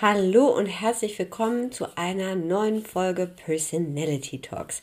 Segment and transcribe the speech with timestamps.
[0.00, 4.80] Hallo und herzlich willkommen zu einer neuen Folge Personality Talks.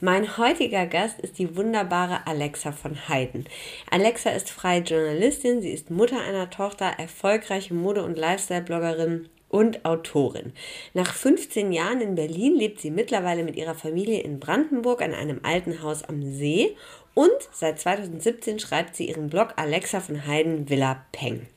[0.00, 3.44] Mein heutiger Gast ist die wunderbare Alexa von Heiden.
[3.90, 10.54] Alexa ist freie Journalistin, sie ist Mutter einer Tochter, erfolgreiche Mode- und Lifestyle-Bloggerin und Autorin.
[10.94, 15.40] Nach 15 Jahren in Berlin lebt sie mittlerweile mit ihrer Familie in Brandenburg an einem
[15.42, 16.74] alten Haus am See
[17.12, 21.48] und seit 2017 schreibt sie ihren Blog Alexa von Heiden Villa Peng.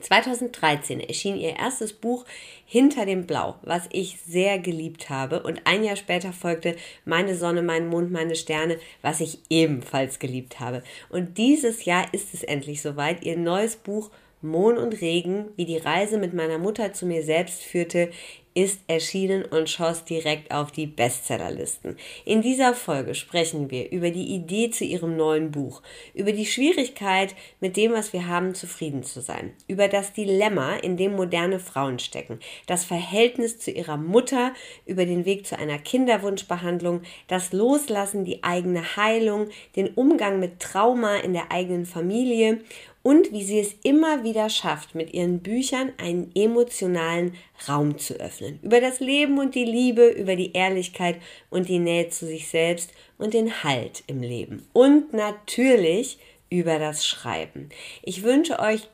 [0.00, 2.24] 2013 erschien ihr erstes Buch
[2.66, 5.42] Hinter dem Blau, was ich sehr geliebt habe.
[5.42, 10.60] Und ein Jahr später folgte Meine Sonne, mein Mond, meine Sterne, was ich ebenfalls geliebt
[10.60, 10.82] habe.
[11.08, 13.24] Und dieses Jahr ist es endlich soweit.
[13.24, 14.10] Ihr neues Buch
[14.42, 18.10] Mond und Regen, wie die Reise mit meiner Mutter zu mir selbst führte,
[18.54, 21.96] ist erschienen und schoss direkt auf die Bestsellerlisten.
[22.24, 25.82] In dieser Folge sprechen wir über die Idee zu ihrem neuen Buch,
[26.14, 30.96] über die Schwierigkeit, mit dem, was wir haben, zufrieden zu sein, über das Dilemma, in
[30.96, 34.52] dem moderne Frauen stecken, das Verhältnis zu ihrer Mutter,
[34.84, 41.16] über den Weg zu einer Kinderwunschbehandlung, das Loslassen, die eigene Heilung, den Umgang mit Trauma
[41.16, 42.60] in der eigenen Familie
[43.02, 47.34] und wie sie es immer wieder schafft, mit ihren Büchern einen emotionalen
[47.68, 48.58] Raum zu öffnen.
[48.62, 51.16] Über das Leben und die Liebe, über die Ehrlichkeit
[51.48, 54.66] und die Nähe zu sich selbst und den Halt im Leben.
[54.72, 56.18] Und natürlich
[56.50, 57.70] über das Schreiben.
[58.02, 58.88] Ich wünsche euch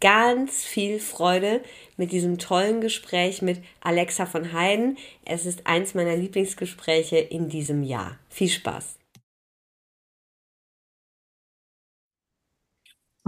[0.00, 1.60] ganz viel Freude
[1.96, 4.96] mit diesem tollen Gespräch mit Alexa von Heiden.
[5.24, 8.18] Es ist eins meiner Lieblingsgespräche in diesem Jahr.
[8.28, 8.97] Viel Spaß!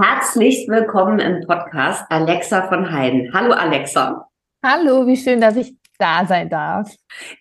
[0.02, 3.34] Herzlich willkommen im Podcast Alexa von Heiden.
[3.34, 4.30] Hallo Alexa.
[4.64, 6.94] Hallo, wie schön, dass ich da sein darf.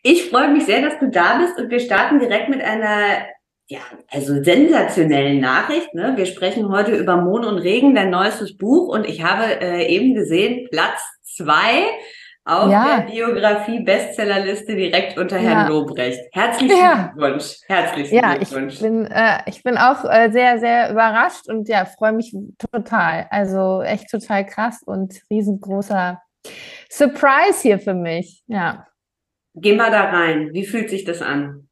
[0.04, 3.26] Ich freue mich sehr, dass du da bist und wir starten direkt mit einer
[3.68, 5.94] ja, also sensationellen Nachricht.
[5.94, 6.14] Ne?
[6.18, 10.14] Wir sprechen heute über Mond und Regen, dein neuestes Buch und ich habe äh, eben
[10.14, 11.84] gesehen, Platz zwei
[12.50, 12.98] auf ja.
[12.98, 15.68] der Biografie Bestsellerliste direkt unter Herrn ja.
[15.68, 16.20] Lobrecht.
[16.32, 17.14] Herzlichen ja.
[17.14, 17.58] Glückwunsch.
[17.68, 18.74] Herzlichen ja, Glückwunsch.
[18.76, 22.36] Ich bin, äh, ich bin auch äh, sehr, sehr überrascht und ja, freue mich
[22.72, 23.28] total.
[23.30, 26.22] Also echt total krass und riesengroßer
[26.90, 28.44] Surprise hier für mich.
[28.48, 28.88] Ja.
[29.54, 30.50] Geh mal da rein.
[30.54, 31.70] Wie fühlt sich das an?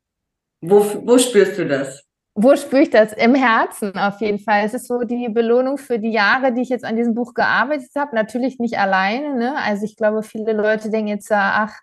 [0.61, 2.06] Wo, wo spürst du das?
[2.39, 3.13] Wo spüre ich das?
[3.13, 4.63] Im Herzen auf jeden Fall.
[4.63, 7.89] Es ist so die Belohnung für die Jahre, die ich jetzt an diesem Buch gearbeitet
[7.97, 8.13] habe.
[8.13, 9.33] Natürlich nicht alleine.
[9.33, 9.55] Ne?
[9.65, 11.73] Also ich glaube, viele Leute denken jetzt, ach,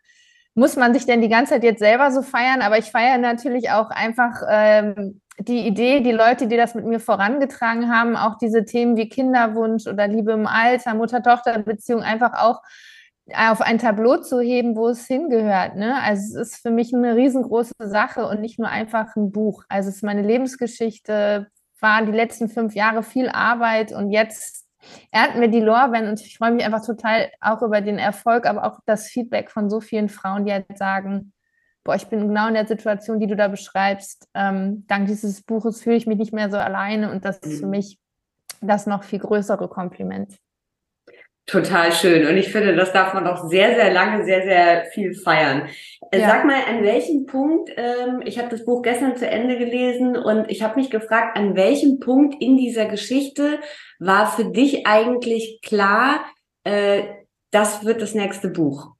[0.54, 2.62] muss man sich denn die ganze Zeit jetzt selber so feiern?
[2.62, 7.00] Aber ich feiere natürlich auch einfach ähm, die Idee, die Leute, die das mit mir
[7.00, 12.62] vorangetragen haben, auch diese Themen wie Kinderwunsch oder Liebe im Alter, Mutter-Tochter-Beziehung einfach auch
[13.32, 15.76] auf ein Tableau zu heben, wo es hingehört.
[15.76, 16.00] Ne?
[16.02, 19.64] Also es ist für mich eine riesengroße Sache und nicht nur einfach ein Buch.
[19.68, 21.48] Also es ist meine Lebensgeschichte,
[21.80, 24.66] waren die letzten fünf Jahre viel Arbeit und jetzt
[25.10, 28.64] ernten wir die Lorbeeren und ich freue mich einfach total auch über den Erfolg, aber
[28.64, 31.32] auch das Feedback von so vielen Frauen, die halt sagen,
[31.82, 34.28] boah, ich bin genau in der Situation, die du da beschreibst.
[34.34, 37.66] Ähm, dank dieses Buches fühle ich mich nicht mehr so alleine und das ist für
[37.66, 37.70] mhm.
[37.70, 37.98] mich
[38.60, 40.38] das noch viel größere Kompliment.
[41.46, 42.26] Total schön.
[42.26, 45.68] Und ich finde, das darf man auch sehr, sehr lange, sehr, sehr viel feiern.
[46.10, 46.28] Äh, ja.
[46.28, 50.50] Sag mal, an welchem Punkt, ähm, ich habe das Buch gestern zu Ende gelesen und
[50.50, 53.60] ich habe mich gefragt, an welchem Punkt in dieser Geschichte
[53.98, 56.24] war für dich eigentlich klar,
[56.64, 57.02] äh,
[57.50, 58.93] das wird das nächste Buch?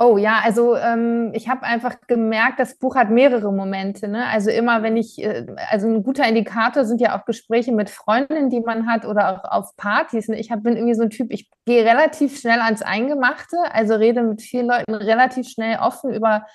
[0.00, 4.06] Oh ja, also ähm, ich habe einfach gemerkt, das Buch hat mehrere Momente.
[4.06, 4.26] Ne?
[4.28, 8.48] Also immer, wenn ich, äh, also ein guter Indikator sind ja auch Gespräche mit Freundinnen,
[8.48, 10.28] die man hat oder auch auf Partys.
[10.28, 10.38] Ne?
[10.38, 14.22] Ich hab, bin irgendwie so ein Typ, ich gehe relativ schnell ans Eingemachte, also rede
[14.22, 16.46] mit vielen Leuten relativ schnell offen über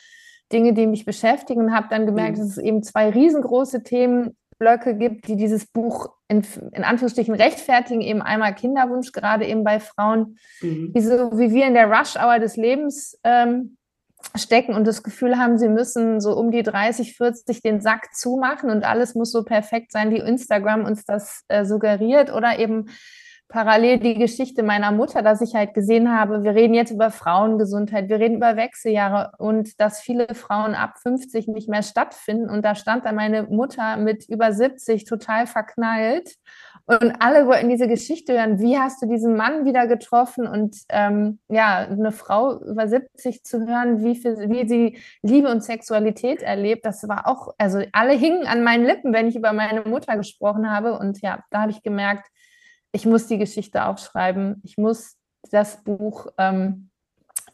[0.54, 2.42] Dinge, die mich beschäftigen und habe dann gemerkt, mhm.
[2.42, 8.02] dass es eben zwei riesengroße Themen Blöcke gibt, die dieses Buch in, in Anführungsstrichen rechtfertigen,
[8.02, 10.94] eben einmal Kinderwunsch, gerade eben bei Frauen, mhm.
[10.94, 13.78] die so wie wir in der Rush-Hour des Lebens ähm,
[14.36, 18.70] stecken und das Gefühl haben, sie müssen so um die 30, 40 den Sack zumachen
[18.70, 22.88] und alles muss so perfekt sein, wie Instagram uns das äh, suggeriert oder eben
[23.54, 28.10] parallel die Geschichte meiner Mutter, dass ich halt gesehen habe, wir reden jetzt über Frauengesundheit,
[28.10, 32.50] wir reden über Wechseljahre und dass viele Frauen ab 50 nicht mehr stattfinden.
[32.50, 36.34] Und da stand dann meine Mutter mit über 70 total verknallt.
[36.86, 38.60] Und alle wollten diese Geschichte hören.
[38.60, 40.48] Wie hast du diesen Mann wieder getroffen?
[40.48, 45.64] Und ähm, ja, eine Frau über 70 zu hören, wie, viel, wie sie Liebe und
[45.64, 49.82] Sexualität erlebt, das war auch, also alle hingen an meinen Lippen, wenn ich über meine
[49.84, 50.98] Mutter gesprochen habe.
[50.98, 52.28] Und ja, da habe ich gemerkt,
[52.94, 55.18] ich muss die Geschichte aufschreiben, ich muss
[55.52, 56.90] das Buch ähm,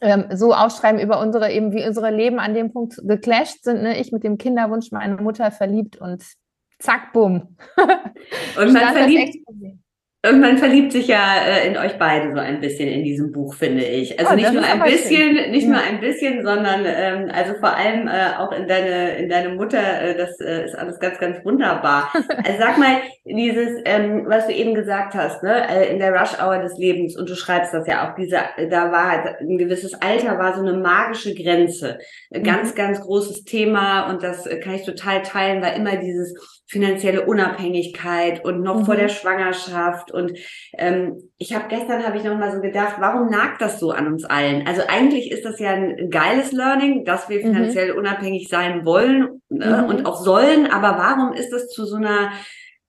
[0.00, 3.82] ähm, so aufschreiben über unsere, eben wie unsere Leben an dem Punkt geclasht sind.
[3.82, 3.98] Ne?
[3.98, 6.24] Ich mit dem Kinderwunsch, meine Mutter verliebt und
[6.78, 7.56] zack, bumm.
[8.56, 9.36] Und man verliebt,
[10.22, 13.54] und man verliebt sich ja äh, in euch beide so ein bisschen in diesem Buch,
[13.54, 14.18] finde ich.
[14.18, 15.50] Also oh, nicht nur ein bisschen, schön.
[15.50, 15.70] nicht ja.
[15.70, 19.78] nur ein bisschen, sondern ähm, also vor allem äh, auch in deine in deine Mutter.
[19.78, 22.12] Äh, das äh, ist alles ganz, ganz wunderbar.
[22.14, 26.38] also sag mal dieses, ähm, was du eben gesagt hast, ne, äh, in der Rush
[26.38, 28.14] Hour des Lebens und du schreibst das ja auch.
[28.14, 31.98] Diese, da war halt ein gewisses Alter, war so eine magische Grenze,
[32.30, 32.42] mhm.
[32.42, 36.34] ganz, ganz großes Thema und das kann ich total teilen, weil immer dieses
[36.70, 38.84] finanzielle Unabhängigkeit und noch mhm.
[38.84, 40.09] vor der Schwangerschaft.
[40.10, 40.32] Und
[40.76, 44.06] ähm, ich habe gestern habe ich noch mal so gedacht, warum nagt das so an
[44.06, 44.66] uns allen?
[44.66, 47.54] Also eigentlich ist das ja ein geiles Learning, dass wir mhm.
[47.54, 47.98] finanziell mhm.
[47.98, 50.66] unabhängig sein wollen äh, und auch sollen.
[50.66, 52.30] Aber warum ist das zu so einer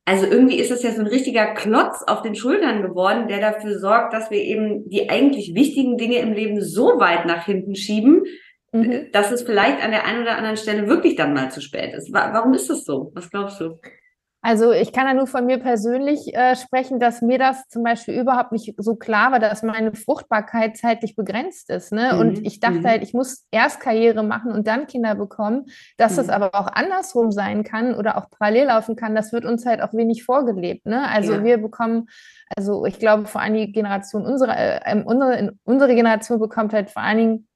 [0.05, 3.79] also irgendwie ist das ja so ein richtiger Klotz auf den Schultern geworden, der dafür
[3.79, 8.23] sorgt, dass wir eben die eigentlich wichtigen Dinge im Leben so weit nach hinten schieben,
[8.71, 9.11] mhm.
[9.11, 12.11] dass es vielleicht an der einen oder anderen Stelle wirklich dann mal zu spät ist.
[12.11, 13.11] Warum ist das so?
[13.13, 13.79] Was glaubst du?
[14.43, 18.19] Also ich kann ja nur von mir persönlich äh, sprechen, dass mir das zum Beispiel
[18.19, 21.91] überhaupt nicht so klar war, dass meine Fruchtbarkeit zeitlich begrenzt ist.
[21.91, 22.13] Ne?
[22.13, 22.19] Mhm.
[22.19, 22.87] Und ich dachte mhm.
[22.87, 25.65] halt, ich muss erst Karriere machen und dann Kinder bekommen.
[25.97, 26.17] Dass mhm.
[26.17, 29.81] das aber auch andersrum sein kann oder auch parallel laufen kann, das wird uns halt
[29.81, 30.87] auch wenig vorgelebt.
[30.87, 31.07] Ne?
[31.07, 31.43] Also ja.
[31.43, 32.07] wir bekommen,
[32.55, 37.03] also ich glaube vor allen Dingen Generation, unsere, äh, unsere, unsere Generation bekommt halt vor
[37.03, 37.47] allen Dingen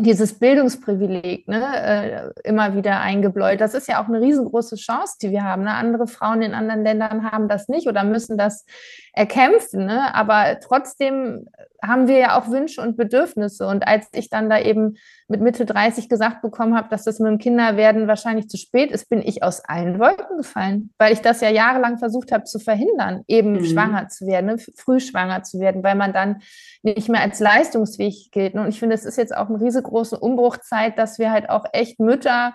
[0.00, 3.60] dieses Bildungsprivileg ne, äh, immer wieder eingebläut.
[3.60, 5.62] Das ist ja auch eine riesengroße Chance, die wir haben.
[5.62, 5.74] Ne?
[5.74, 8.64] Andere Frauen in anderen Ländern haben das nicht oder müssen das
[9.12, 9.86] erkämpfen.
[9.86, 10.14] Ne?
[10.14, 11.46] Aber trotzdem
[11.82, 13.66] haben wir ja auch Wünsche und Bedürfnisse.
[13.66, 14.96] Und als ich dann da eben
[15.28, 19.08] mit Mitte 30 gesagt bekommen habe, dass das mit dem Kinderwerden wahrscheinlich zu spät ist,
[19.08, 23.22] bin ich aus allen Wolken gefallen, weil ich das ja jahrelang versucht habe zu verhindern,
[23.28, 23.64] eben mhm.
[23.64, 24.58] schwanger zu werden, ne?
[24.58, 26.42] früh schwanger zu werden, weil man dann
[26.82, 28.54] nicht mehr als leistungsfähig gilt.
[28.54, 32.00] Und ich finde, es ist jetzt auch eine riesengroße Umbruchzeit, dass wir halt auch echt
[32.00, 32.54] Mütter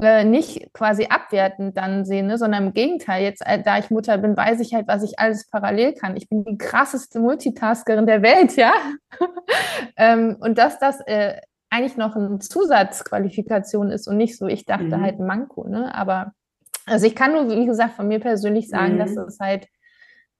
[0.00, 3.22] äh, nicht quasi abwertend dann sehen, ne, sondern im Gegenteil.
[3.22, 6.16] Jetzt, äh, da ich Mutter bin, weiß ich halt, was ich alles parallel kann.
[6.16, 8.72] Ich bin die krasseste Multitaskerin der Welt, ja.
[9.96, 14.84] ähm, und dass das äh, eigentlich noch eine Zusatzqualifikation ist und nicht so, ich dachte
[14.84, 15.00] mhm.
[15.00, 15.94] halt ein Manko, ne?
[15.94, 16.32] Aber
[16.86, 18.98] also ich kann nur, wie gesagt, von mir persönlich sagen, mhm.
[18.98, 19.68] dass es halt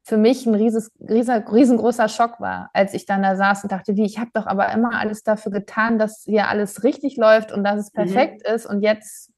[0.03, 3.97] für mich ein rieses, rieser, riesengroßer Schock war, als ich dann da saß und dachte,
[3.97, 7.65] wie, ich habe doch aber immer alles dafür getan, dass hier alles richtig läuft und
[7.65, 7.97] dass es mhm.
[7.97, 8.55] perfekt mhm.
[8.55, 9.34] ist und jetzt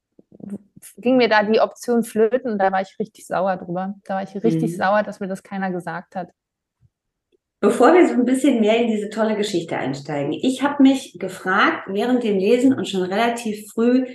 [0.97, 3.95] ging mir da die Option flöten und da war ich richtig sauer drüber.
[4.05, 4.75] Da war ich richtig mhm.
[4.75, 6.29] sauer, dass mir das keiner gesagt hat.
[7.59, 11.87] Bevor wir so ein bisschen mehr in diese tolle Geschichte einsteigen, ich habe mich gefragt
[11.87, 14.05] während dem Lesen und schon relativ früh,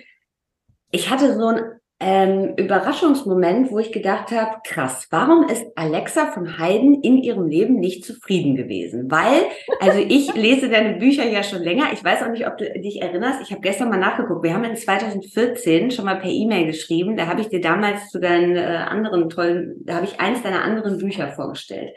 [0.93, 1.63] ich hatte so ein
[2.05, 7.77] ähm, Überraschungsmoment, wo ich gedacht habe, krass, warum ist Alexa von Haydn in ihrem Leben
[7.77, 9.09] nicht zufrieden gewesen?
[9.09, 9.45] Weil,
[9.81, 11.93] also ich lese deine Bücher ja schon länger.
[11.93, 13.41] Ich weiß auch nicht, ob du dich erinnerst.
[13.43, 14.43] Ich habe gestern mal nachgeguckt.
[14.43, 17.17] Wir haben in 2014 schon mal per E-Mail geschrieben.
[17.17, 20.65] Da habe ich dir damals zu deinen äh, anderen tollen, da habe ich eins deiner
[20.65, 21.93] anderen Bücher vorgestellt.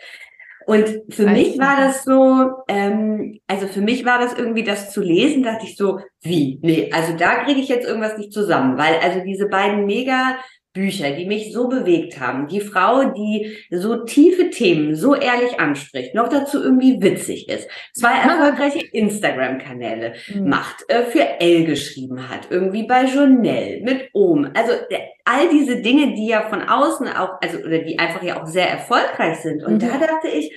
[0.66, 5.02] Und für mich war das so, ähm, also für mich war das irgendwie das zu
[5.02, 6.60] lesen, dachte ich so, wie?
[6.64, 10.38] Nee, also da kriege ich jetzt irgendwas nicht zusammen, weil also diese beiden mega
[10.76, 12.48] Bücher, die mich so bewegt haben.
[12.48, 18.12] Die Frau, die so tiefe Themen so ehrlich anspricht, noch dazu irgendwie witzig ist, zwei
[18.30, 20.50] erfolgreiche Instagram-Kanäle mhm.
[20.50, 24.52] macht, äh, für Elle geschrieben hat, irgendwie bei Journal mit Ohm.
[24.54, 28.42] Also äh, all diese Dinge, die ja von außen auch, also oder die einfach ja
[28.42, 29.64] auch sehr erfolgreich sind.
[29.64, 29.80] Und mhm.
[29.80, 30.54] da dachte ich,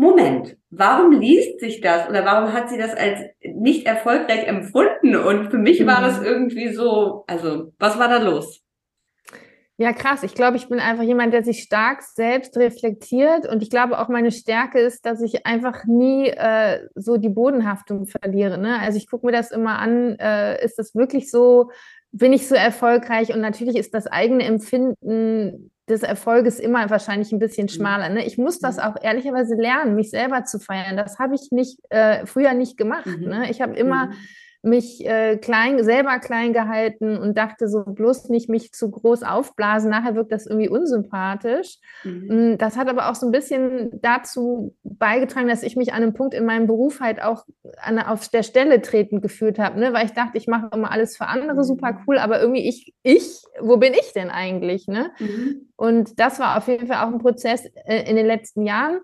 [0.00, 5.16] Moment, warum liest sich das oder warum hat sie das als nicht erfolgreich empfunden?
[5.16, 5.88] Und für mich mhm.
[5.88, 8.62] war das irgendwie so, also was war da los?
[9.80, 10.24] Ja, krass.
[10.24, 13.46] Ich glaube, ich bin einfach jemand, der sich stark selbst reflektiert.
[13.48, 18.08] Und ich glaube auch meine Stärke ist, dass ich einfach nie äh, so die Bodenhaftung
[18.08, 18.58] verliere.
[18.58, 18.80] Ne?
[18.80, 21.70] Also ich gucke mir das immer an, äh, ist das wirklich so,
[22.10, 23.32] bin ich so erfolgreich?
[23.32, 27.70] Und natürlich ist das eigene Empfinden des Erfolges immer wahrscheinlich ein bisschen mhm.
[27.70, 28.08] schmaler.
[28.08, 28.26] Ne?
[28.26, 28.82] Ich muss das mhm.
[28.82, 30.96] auch ehrlicherweise lernen, mich selber zu feiern.
[30.96, 33.06] Das habe ich nicht äh, früher nicht gemacht.
[33.06, 33.28] Mhm.
[33.28, 33.48] Ne?
[33.48, 34.14] Ich habe immer mhm
[34.62, 39.90] mich äh, klein, selber klein gehalten und dachte so bloß nicht mich zu groß aufblasen.
[39.90, 41.78] Nachher wirkt das irgendwie unsympathisch.
[42.02, 42.52] Mhm.
[42.52, 46.14] Mm, das hat aber auch so ein bisschen dazu beigetragen, dass ich mich an einem
[46.14, 47.44] Punkt in meinem Beruf halt auch
[47.76, 49.92] an, auf der Stelle treten gefühlt habe, ne?
[49.92, 51.98] weil ich dachte, ich mache immer alles für andere super mhm.
[52.06, 54.88] cool, aber irgendwie ich, ich, wo bin ich denn eigentlich?
[54.88, 55.12] Ne?
[55.20, 55.68] Mhm.
[55.76, 59.00] Und das war auf jeden Fall auch ein Prozess äh, in den letzten Jahren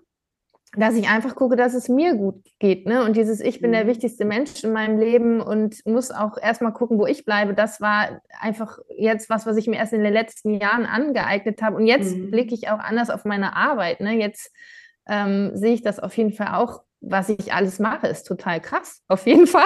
[0.77, 2.85] dass ich einfach gucke, dass es mir gut geht.
[2.85, 3.03] Ne?
[3.03, 3.89] Und dieses Ich bin der mhm.
[3.89, 8.21] wichtigste Mensch in meinem Leben und muss auch erstmal gucken, wo ich bleibe, das war
[8.39, 11.77] einfach jetzt was, was ich mir erst in den letzten Jahren angeeignet habe.
[11.77, 12.31] Und jetzt mhm.
[12.31, 14.01] blicke ich auch anders auf meine Arbeit.
[14.01, 14.13] Ne?
[14.13, 14.51] Jetzt
[15.07, 19.01] ähm, sehe ich das auf jeden Fall auch, was ich alles mache, ist total krass.
[19.07, 19.63] Auf jeden Fall.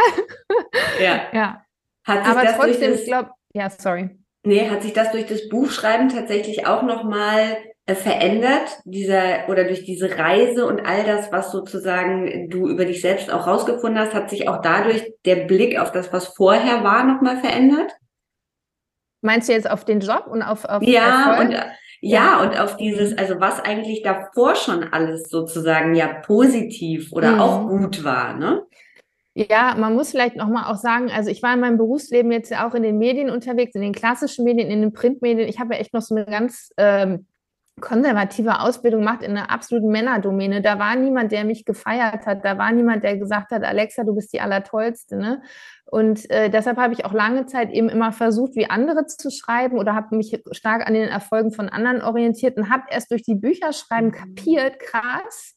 [1.01, 1.21] Ja.
[1.33, 1.65] ja.
[2.05, 4.09] Aber trotzdem, ich glaube, ja, sorry.
[4.43, 7.57] Nee, hat sich das durch das Buchschreiben tatsächlich auch nochmal
[7.95, 13.31] verändert, dieser oder durch diese Reise und all das, was sozusagen du über dich selbst
[13.31, 17.37] auch rausgefunden hast, hat sich auch dadurch der Blick auf das, was vorher war, nochmal
[17.37, 17.91] verändert?
[19.21, 21.47] Meinst du jetzt auf den Job und auf, auf ja Erfolg?
[21.47, 21.65] und ja,
[22.01, 27.39] ja und auf dieses, also was eigentlich davor schon alles sozusagen ja positiv oder mhm.
[27.39, 28.63] auch gut war, ne?
[29.35, 32.67] Ja, man muss vielleicht nochmal auch sagen, also ich war in meinem Berufsleben jetzt ja
[32.67, 35.47] auch in den Medien unterwegs, in den klassischen Medien, in den Printmedien.
[35.47, 37.25] Ich habe ja echt noch so eine ganz ähm,
[37.79, 40.61] konservative Ausbildung macht in einer absoluten Männerdomäne.
[40.61, 42.45] Da war niemand, der mich gefeiert hat.
[42.45, 45.17] Da war niemand, der gesagt hat, Alexa, du bist die Allertollste.
[45.17, 45.41] Ne?
[45.85, 49.77] Und äh, deshalb habe ich auch lange Zeit eben immer versucht, wie andere zu schreiben
[49.77, 53.35] oder habe mich stark an den Erfolgen von anderen orientiert und habe erst durch die
[53.35, 55.55] Bücher schreiben kapiert, krass,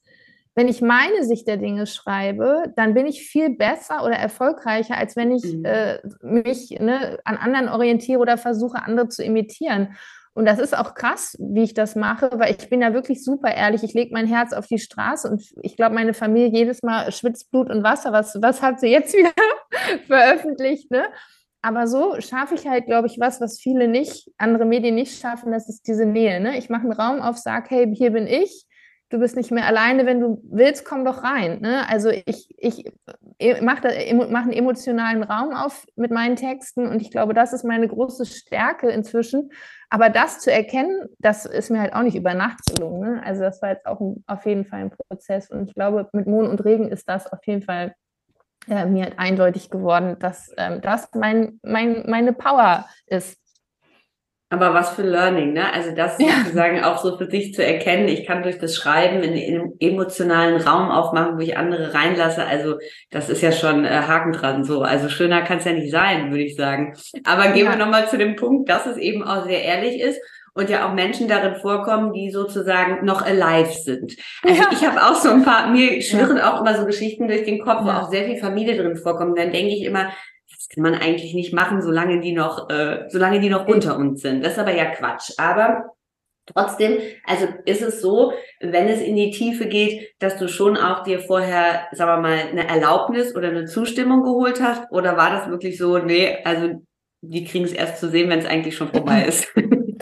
[0.54, 5.16] wenn ich meine Sicht der Dinge schreibe, dann bin ich viel besser oder erfolgreicher, als
[5.16, 5.64] wenn ich mhm.
[5.64, 9.96] äh, mich ne, an anderen orientiere oder versuche, andere zu imitieren.
[10.34, 13.52] Und das ist auch krass, wie ich das mache, weil ich bin da wirklich super
[13.54, 13.82] ehrlich.
[13.82, 17.50] Ich lege mein Herz auf die Straße und ich glaube, meine Familie jedes Mal schwitzt
[17.50, 18.12] Blut und Wasser.
[18.12, 19.32] Was, was hat sie jetzt wieder
[20.06, 20.90] veröffentlicht?
[20.90, 21.04] Ne?
[21.60, 25.52] Aber so schaffe ich halt, glaube ich, was, was viele nicht, andere Medien nicht schaffen,
[25.52, 26.40] das ist diese Nähe.
[26.40, 26.56] Ne?
[26.56, 28.66] Ich mache einen Raum auf, sage, hey, hier bin ich
[29.12, 31.60] du bist nicht mehr alleine, wenn du willst, komm doch rein.
[31.60, 31.88] Ne?
[31.88, 32.90] Also ich, ich
[33.60, 33.88] mache
[34.30, 38.24] mach einen emotionalen Raum auf mit meinen Texten und ich glaube, das ist meine große
[38.26, 39.50] Stärke inzwischen.
[39.90, 43.00] Aber das zu erkennen, das ist mir halt auch nicht über Nacht gelungen.
[43.00, 43.22] Ne?
[43.24, 46.26] Also das war jetzt auch ein, auf jeden Fall ein Prozess und ich glaube, mit
[46.26, 47.94] Mond und Regen ist das auf jeden Fall
[48.68, 53.41] äh, mir halt eindeutig geworden, dass ähm, das mein, mein, meine Power ist.
[54.52, 55.72] Aber was für Learning, ne?
[55.72, 56.28] Also das ja.
[56.44, 59.72] sozusagen auch so für sich zu erkennen, ich kann durch das Schreiben in, in einem
[59.80, 62.44] emotionalen Raum aufmachen, wo ich andere reinlasse.
[62.44, 62.74] Also
[63.10, 64.82] das ist ja schon äh, Haken dran so.
[64.82, 66.94] Also schöner kann es ja nicht sein, würde ich sagen.
[67.24, 67.70] Aber gehen ja.
[67.70, 70.20] wir nochmal zu dem Punkt, dass es eben auch sehr ehrlich ist
[70.52, 74.16] und ja auch Menschen darin vorkommen, die sozusagen noch alive sind.
[74.42, 74.68] Also ja.
[74.70, 76.52] ich habe auch so ein paar, mir schwirren ja.
[76.52, 79.38] auch immer so Geschichten durch den Kopf, wo auch sehr viel Familie drin vorkommt.
[79.38, 80.12] Dann denke ich immer,
[80.72, 84.44] kann man eigentlich nicht machen, solange die noch, äh, solange die noch unter uns sind.
[84.44, 85.32] Das ist aber ja Quatsch.
[85.38, 85.92] Aber
[86.46, 91.04] Trotzdem, also ist es so, wenn es in die Tiefe geht, dass du schon auch
[91.04, 94.90] dir vorher, sagen wir mal, eine Erlaubnis oder eine Zustimmung geholt hast?
[94.90, 96.82] Oder war das wirklich so, nee, also
[97.20, 99.46] die kriegen es erst zu sehen, wenn es eigentlich schon vorbei ist?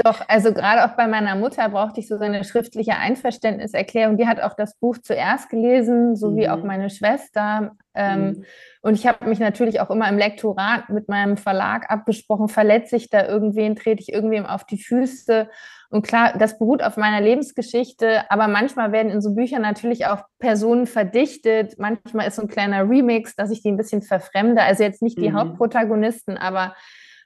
[0.05, 4.17] Doch, also gerade auch bei meiner Mutter brauchte ich so eine schriftliche Einverständniserklärung.
[4.17, 6.37] Die hat auch das Buch zuerst gelesen, so mhm.
[6.37, 7.73] wie auch meine Schwester.
[7.95, 8.45] Ähm, mhm.
[8.83, 13.11] Und ich habe mich natürlich auch immer im Lektorat mit meinem Verlag abgesprochen, verletze ich
[13.11, 15.49] da irgendwen, trete ich irgendwem auf die Füße.
[15.91, 20.23] Und klar, das beruht auf meiner Lebensgeschichte, aber manchmal werden in so Büchern natürlich auch
[20.39, 21.79] Personen verdichtet.
[21.79, 24.63] Manchmal ist so ein kleiner Remix, dass ich die ein bisschen verfremde.
[24.63, 25.37] Also jetzt nicht die mhm.
[25.37, 26.75] Hauptprotagonisten, aber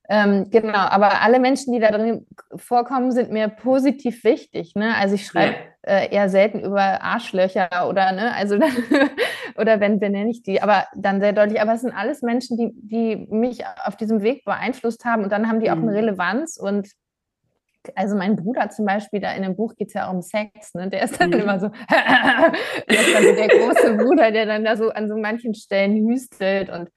[0.08, 4.74] ähm, genau, aber alle Menschen, die da drin vorkommen, sind mir positiv wichtig.
[4.74, 4.94] Ne?
[4.96, 5.56] Also ich schreibe
[5.86, 5.92] ja.
[5.92, 8.56] äh, eher selten über Arschlöcher oder ne, also
[9.56, 11.60] oder wenn benenne ich die, aber dann sehr deutlich.
[11.60, 15.48] Aber es sind alles Menschen, die, die mich auf diesem Weg beeinflusst haben und dann
[15.48, 15.96] haben die auch eine mhm.
[15.96, 16.88] Relevanz und
[17.94, 20.72] also mein Bruder zum Beispiel, da in dem Buch geht es ja auch um Sex,
[20.74, 20.88] ne?
[20.88, 21.40] Der ist dann mhm.
[21.40, 25.16] immer so, der ist dann so der große Bruder, der dann da so an so
[25.16, 26.90] manchen Stellen hüstelt und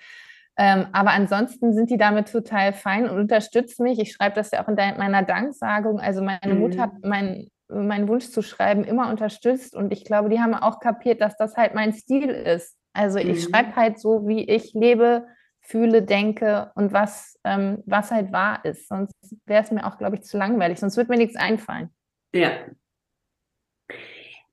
[0.57, 3.99] ähm, aber ansonsten sind die damit total fein und unterstützen mich.
[3.99, 5.99] Ich schreibe das ja auch in meiner Danksagung.
[5.99, 6.59] Also meine mhm.
[6.59, 10.79] Mutter hat mein, meinen Wunsch zu schreiben immer unterstützt und ich glaube, die haben auch
[10.79, 12.75] kapiert, dass das halt mein Stil ist.
[12.93, 13.49] Also ich mhm.
[13.49, 15.27] schreibe halt so, wie ich lebe,
[15.61, 18.87] fühle, denke und was, ähm, was halt wahr ist.
[18.87, 19.13] Sonst
[19.45, 20.79] wäre es mir auch, glaube ich, zu langweilig.
[20.79, 21.89] Sonst würde mir nichts einfallen.
[22.33, 22.51] Ja,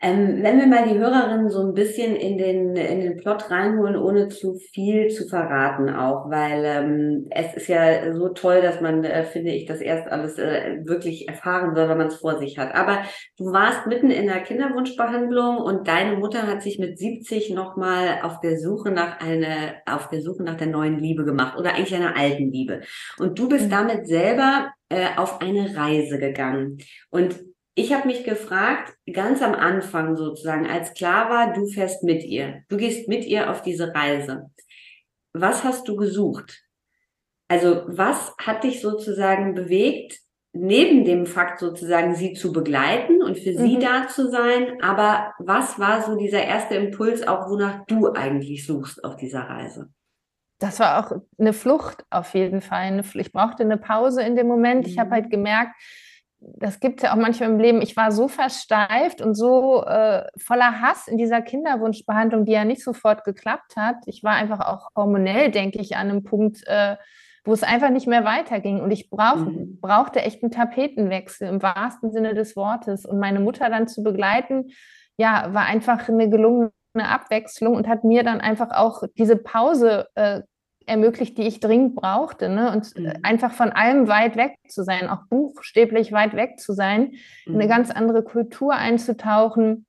[0.04, 3.96] Ähm, wenn wir mal die Hörerinnen so ein bisschen in den, in den Plot reinholen,
[3.96, 9.02] ohne zu viel zu verraten auch, weil ähm, es ist ja so toll, dass man,
[9.02, 12.58] äh, finde ich, das erst alles äh, wirklich erfahren soll, wenn man es vor sich
[12.58, 12.74] hat.
[12.74, 12.98] Aber
[13.38, 18.40] du warst mitten in der Kinderwunschbehandlung und deine Mutter hat sich mit 70 nochmal auf
[18.40, 22.14] der Suche nach einer, auf der Suche nach der neuen Liebe gemacht oder eigentlich einer
[22.14, 22.82] alten Liebe.
[23.18, 23.70] Und du bist mhm.
[23.70, 26.76] damit selber äh, auf eine Reise gegangen.
[27.08, 27.36] Und
[27.74, 32.62] ich habe mich gefragt, ganz am Anfang sozusagen, als klar war, du fährst mit ihr,
[32.68, 34.50] du gehst mit ihr auf diese Reise.
[35.32, 36.62] Was hast du gesucht?
[37.48, 40.18] Also was hat dich sozusagen bewegt,
[40.52, 43.58] neben dem Fakt sozusagen sie zu begleiten und für mhm.
[43.58, 48.64] sie da zu sein, aber was war so dieser erste Impuls auch, wonach du eigentlich
[48.64, 49.90] suchst auf dieser Reise?
[50.60, 53.04] Das war auch eine Flucht auf jeden Fall.
[53.14, 54.86] Ich brauchte eine Pause in dem Moment.
[54.86, 55.14] Ich habe mhm.
[55.14, 55.74] halt gemerkt,
[56.56, 60.24] das gibt es ja auch manchmal im Leben, ich war so versteift und so äh,
[60.36, 63.96] voller Hass in dieser Kinderwunschbehandlung, die ja nicht sofort geklappt hat.
[64.06, 66.96] Ich war einfach auch hormonell, denke ich, an einem Punkt, äh,
[67.44, 68.80] wo es einfach nicht mehr weiterging.
[68.80, 69.78] Und ich brauch, mhm.
[69.80, 73.04] brauchte echt einen Tapetenwechsel im wahrsten Sinne des Wortes.
[73.04, 74.70] Und meine Mutter dann zu begleiten,
[75.16, 80.42] ja, war einfach eine gelungene Abwechslung und hat mir dann einfach auch diese Pause äh,
[80.86, 82.48] ermöglicht, die ich dringend brauchte.
[82.48, 82.72] Ne?
[82.72, 83.12] Und mhm.
[83.22, 87.14] einfach von allem weit weg zu sein, auch buchstäblich weit weg zu sein,
[87.46, 87.54] mhm.
[87.54, 89.86] eine ganz andere Kultur einzutauchen.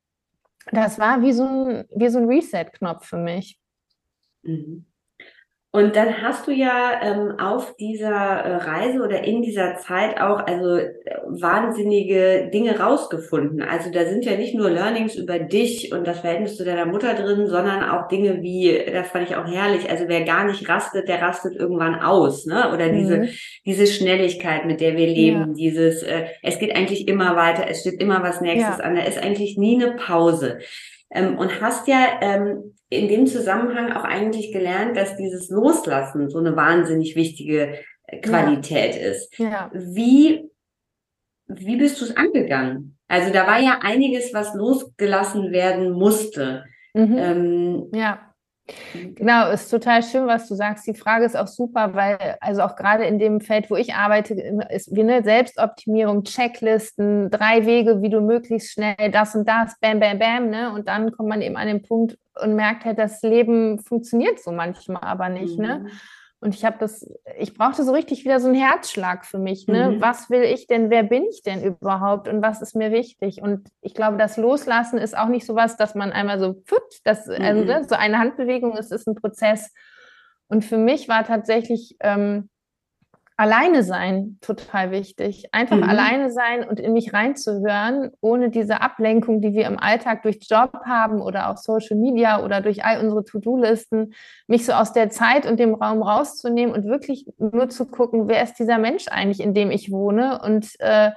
[0.71, 3.59] Das war wie so ein, wie so ein Reset-Knopf für mich.
[4.43, 4.85] Mhm.
[5.75, 10.47] Und dann hast du ja ähm, auf dieser äh, Reise oder in dieser Zeit auch
[10.47, 10.93] also äh,
[11.25, 13.61] wahnsinnige Dinge rausgefunden.
[13.61, 17.13] Also da sind ja nicht nur Learnings über dich und das Verhältnis zu deiner Mutter
[17.13, 21.09] drin, sondern auch Dinge wie, das fand ich auch herrlich, also wer gar nicht rastet,
[21.09, 22.71] der rastet irgendwann aus, ne?
[22.73, 22.97] Oder mhm.
[22.97, 23.27] diese,
[23.65, 25.53] diese Schnelligkeit, mit der wir leben, ja.
[25.57, 28.83] dieses, äh, es geht eigentlich immer weiter, es steht immer was Nächstes ja.
[28.85, 30.59] an, da ist eigentlich nie eine Pause.
[31.11, 36.39] Ähm, und hast ja ähm, in dem Zusammenhang auch eigentlich gelernt, dass dieses Loslassen so
[36.39, 39.01] eine wahnsinnig wichtige äh, Qualität ja.
[39.01, 39.39] ist.
[39.39, 39.71] Ja.
[39.73, 40.49] Wie,
[41.47, 42.97] wie bist du es angegangen?
[43.07, 46.65] Also da war ja einiges, was losgelassen werden musste.
[46.93, 47.17] Mhm.
[47.17, 48.24] Ähm, ja.
[48.93, 50.87] Genau, ist total schön, was du sagst.
[50.87, 54.33] Die Frage ist auch super, weil, also auch gerade in dem Feld, wo ich arbeite,
[54.69, 59.99] ist wie eine Selbstoptimierung, Checklisten, drei Wege, wie du möglichst schnell das und das, bam,
[59.99, 60.73] bam, bam, ne?
[60.73, 64.51] Und dann kommt man eben an den Punkt und merkt halt, das Leben funktioniert so
[64.51, 65.79] manchmal aber nicht, ne?
[65.79, 65.83] mhm.
[65.85, 65.91] ne?
[66.45, 69.65] Und ich habe das, ich brauchte so richtig wieder so einen Herzschlag für mich.
[69.65, 69.89] Ne?
[69.89, 70.01] Mhm.
[70.01, 70.91] Was will ich denn?
[70.91, 72.27] Wer bin ich denn überhaupt?
[72.27, 73.41] Und was ist mir wichtig?
[73.41, 76.83] Und ich glaube, das Loslassen ist auch nicht so was, dass man einmal so, pfutt,
[77.03, 77.69] das, also, mhm.
[77.71, 79.73] also, so eine Handbewegung ist, ist ein Prozess.
[80.47, 82.51] Und für mich war tatsächlich ähm,
[83.37, 85.49] Alleine sein, total wichtig.
[85.51, 85.83] Einfach mhm.
[85.83, 90.71] alleine sein und in mich reinzuhören, ohne diese Ablenkung, die wir im Alltag durch Job
[90.85, 94.13] haben oder auch Social Media oder durch all unsere To-Do-Listen,
[94.47, 98.41] mich so aus der Zeit und dem Raum rauszunehmen und wirklich nur zu gucken, wer
[98.41, 101.11] ist dieser Mensch eigentlich, in dem ich wohne und äh,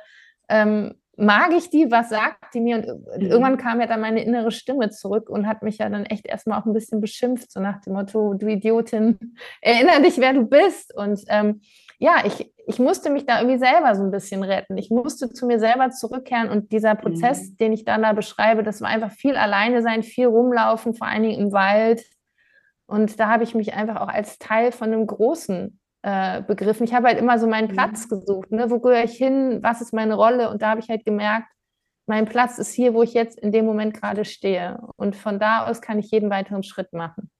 [0.48, 2.76] ähm, mag ich die, was sagt die mir?
[2.76, 2.87] Und
[3.22, 3.31] mhm.
[3.31, 6.61] irgendwann kam ja dann meine innere Stimme zurück und hat mich ja dann echt erstmal
[6.61, 10.96] auch ein bisschen beschimpft, so nach dem Motto, du Idiotin, erinnere dich, wer du bist.
[10.96, 11.61] Und ähm,
[11.99, 14.79] ja, ich, ich musste mich da irgendwie selber so ein bisschen retten.
[14.79, 17.57] Ich musste zu mir selber zurückkehren und dieser Prozess, mhm.
[17.57, 21.25] den ich dann da beschreibe, das war einfach viel alleine sein, viel rumlaufen, vor allen
[21.25, 22.05] Dingen im Wald.
[22.87, 26.85] Und da habe ich mich einfach auch als Teil von einem Großen äh, begriffen.
[26.85, 28.21] Ich habe halt immer so meinen Platz mhm.
[28.21, 28.53] gesucht.
[28.53, 28.71] Ne?
[28.71, 29.59] Wo gehöre ich hin?
[29.63, 30.51] Was ist meine Rolle?
[30.51, 31.49] Und da habe ich halt gemerkt,
[32.07, 34.79] mein Platz ist hier, wo ich jetzt in dem Moment gerade stehe.
[34.97, 37.31] Und von da aus kann ich jeden weiteren Schritt machen.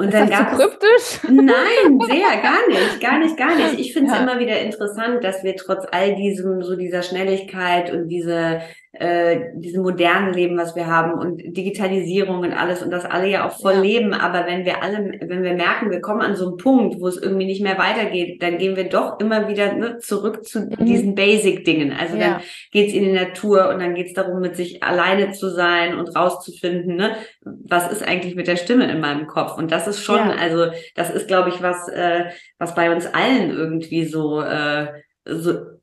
[0.00, 1.30] Und ist dann das zu kryptisch?
[1.30, 3.78] Nein, sehr, gar nicht, gar nicht, gar nicht.
[3.78, 4.22] Ich finde es ja.
[4.22, 9.82] immer wieder interessant, dass wir trotz all diesem, so dieser Schnelligkeit und diese äh, diesem
[9.82, 13.74] modernen Leben, was wir haben und Digitalisierung und alles und das alle ja auch voll
[13.74, 13.80] ja.
[13.80, 14.12] leben.
[14.12, 17.16] Aber wenn wir alle, wenn wir merken, wir kommen an so einen Punkt, wo es
[17.16, 20.84] irgendwie nicht mehr weitergeht, dann gehen wir doch immer wieder ne, zurück zu mhm.
[20.84, 21.92] diesen Basic-Dingen.
[21.92, 22.20] Also ja.
[22.20, 22.40] dann
[22.72, 26.96] geht's in die Natur und dann geht's darum, mit sich alleine zu sein und rauszufinden,
[26.96, 29.56] ne, was ist eigentlich mit der Stimme in meinem Kopf.
[29.56, 30.34] Und das ist schon, ja.
[30.34, 32.24] also das ist, glaube ich, was, äh,
[32.58, 34.88] was bei uns allen irgendwie so, äh,
[35.24, 35.79] so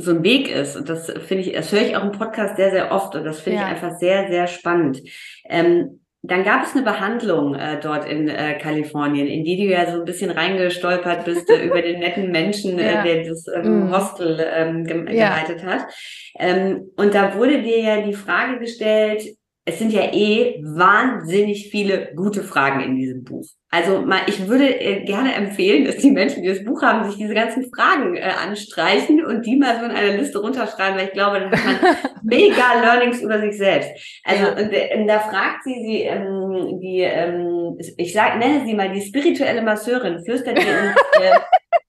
[0.00, 0.76] so ein Weg ist.
[0.76, 3.40] Und das finde ich, das höre ich auch im Podcast sehr, sehr oft und das
[3.40, 3.66] finde ja.
[3.66, 5.02] ich einfach sehr, sehr spannend.
[5.48, 9.88] Ähm, dann gab es eine Behandlung äh, dort in äh, Kalifornien, in die du ja
[9.90, 13.02] so ein bisschen reingestolpert bist äh, über den netten Menschen, äh, ja.
[13.02, 13.94] der das ähm, mm.
[13.94, 15.28] Hostel ähm, ge ja.
[15.28, 15.86] geleitet hat.
[16.38, 19.22] Ähm, und da wurde dir ja die Frage gestellt,
[19.68, 23.46] es sind ja eh wahnsinnig viele gute Fragen in diesem Buch.
[23.70, 27.18] Also mal, ich würde äh, gerne empfehlen, dass die Menschen, die das Buch haben, sich
[27.18, 31.12] diese ganzen Fragen äh, anstreichen und die mal so in einer Liste runterschreiben, weil ich
[31.12, 33.90] glaube, dann hat man mega Learnings über sich selbst.
[34.24, 34.52] Also ja.
[34.52, 39.02] und, und, da fragt sie sie, ähm, die, ähm, ich sag, nenne sie mal die
[39.02, 41.38] spirituelle Masseurin, flüstert dir ins, äh,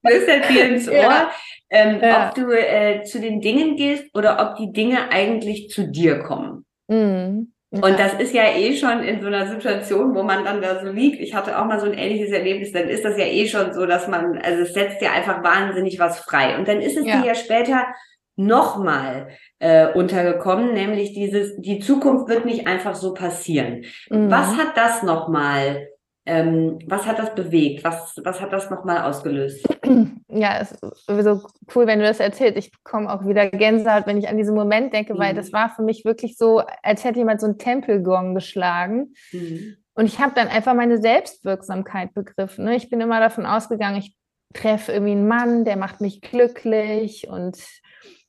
[0.06, 1.30] flüstert dir ins Ohr, ja.
[1.70, 2.28] Ähm, ja.
[2.28, 6.66] ob du äh, zu den Dingen gehst oder ob die Dinge eigentlich zu dir kommen.
[6.88, 7.52] Mhm.
[7.72, 7.84] Ja.
[7.84, 10.90] Und das ist ja eh schon in so einer Situation, wo man dann da so
[10.90, 11.20] liegt.
[11.20, 13.86] Ich hatte auch mal so ein ähnliches Erlebnis, dann ist das ja eh schon so,
[13.86, 16.58] dass man, also es setzt ja einfach wahnsinnig was frei.
[16.58, 17.20] Und dann ist es ja.
[17.20, 17.86] dir ja später
[18.34, 19.28] nochmal
[19.60, 23.84] äh, untergekommen, nämlich dieses, die Zukunft wird nicht einfach so passieren.
[24.08, 24.30] Mhm.
[24.30, 25.86] Was hat das nochmal
[26.26, 27.82] ähm, was hat das bewegt?
[27.82, 29.66] Was, was hat das nochmal ausgelöst?
[30.32, 31.42] Ja, es ist sowieso
[31.74, 32.56] cool, wenn du das erzählst.
[32.56, 35.18] Ich bekomme auch wieder Gänsehaut, wenn ich an diesen Moment denke, mhm.
[35.18, 39.14] weil das war für mich wirklich so, als hätte jemand so einen Tempelgong geschlagen.
[39.32, 39.76] Mhm.
[39.94, 42.64] Und ich habe dann einfach meine Selbstwirksamkeit begriffen.
[42.64, 42.76] Ne?
[42.76, 44.16] Ich bin immer davon ausgegangen, ich
[44.54, 47.58] treffe irgendwie einen Mann, der macht mich glücklich und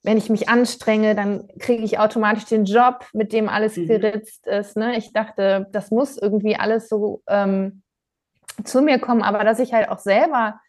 [0.03, 3.87] wenn ich mich anstrenge, dann kriege ich automatisch den Job, mit dem alles mhm.
[3.87, 4.75] geritzt ist.
[4.75, 4.97] Ne?
[4.97, 7.83] Ich dachte, das muss irgendwie alles so ähm,
[8.63, 10.59] zu mir kommen, aber dass ich halt auch selber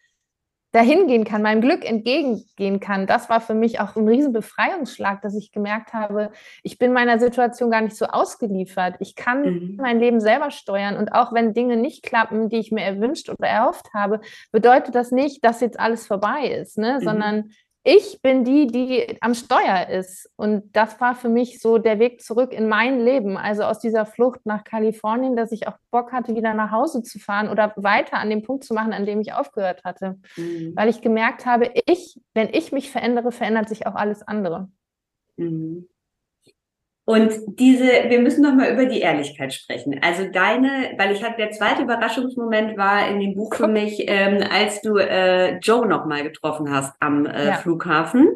[0.73, 5.21] dahin gehen kann, meinem Glück entgegengehen kann, das war für mich auch ein riesen Befreiungsschlag,
[5.21, 6.31] dass ich gemerkt habe,
[6.63, 8.95] ich bin meiner Situation gar nicht so ausgeliefert.
[8.99, 9.77] Ich kann mhm.
[9.79, 13.47] mein Leben selber steuern und auch wenn Dinge nicht klappen, die ich mir erwünscht oder
[13.47, 14.19] erhofft habe,
[14.51, 16.97] bedeutet das nicht, dass jetzt alles vorbei ist, ne?
[16.99, 17.03] Mhm.
[17.05, 17.51] sondern
[17.85, 20.29] ich bin die, die am Steuer ist.
[20.37, 23.37] Und das war für mich so der Weg zurück in mein Leben.
[23.37, 27.19] Also aus dieser Flucht nach Kalifornien, dass ich auch Bock hatte, wieder nach Hause zu
[27.19, 30.17] fahren oder weiter an dem Punkt zu machen, an dem ich aufgehört hatte.
[30.37, 30.73] Mhm.
[30.75, 34.69] Weil ich gemerkt habe, ich, wenn ich mich verändere, verändert sich auch alles andere.
[35.35, 35.89] Mhm.
[37.05, 39.99] Und diese, wir müssen noch mal über die Ehrlichkeit sprechen.
[40.01, 44.41] Also deine, weil ich hatte der zweite Überraschungsmoment war in dem Buch für mich, ähm,
[44.49, 47.53] als du äh, Joe noch mal getroffen hast am äh, ja.
[47.55, 48.29] Flughafen.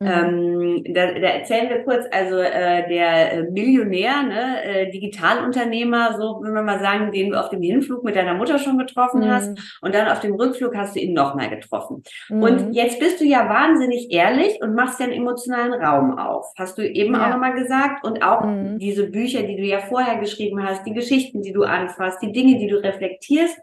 [0.00, 0.06] Mhm.
[0.06, 6.40] Ähm, da, da erzählen wir kurz, also äh, der äh, Millionär, ne, äh, Digitalunternehmer, so
[6.42, 9.30] will man mal sagen, den du auf dem Hinflug mit deiner Mutter schon getroffen mhm.
[9.30, 12.02] hast und dann auf dem Rückflug hast du ihn noch mal getroffen.
[12.30, 12.42] Mhm.
[12.42, 16.46] Und jetzt bist du ja wahnsinnig ehrlich und machst ja einen emotionalen Raum auf.
[16.58, 17.26] Hast du eben ja.
[17.26, 18.02] auch noch mal gesagt.
[18.02, 18.78] Und und auch mhm.
[18.78, 22.58] diese Bücher, die du ja vorher geschrieben hast, die Geschichten, die du anfasst, die Dinge,
[22.58, 23.58] die du reflektierst.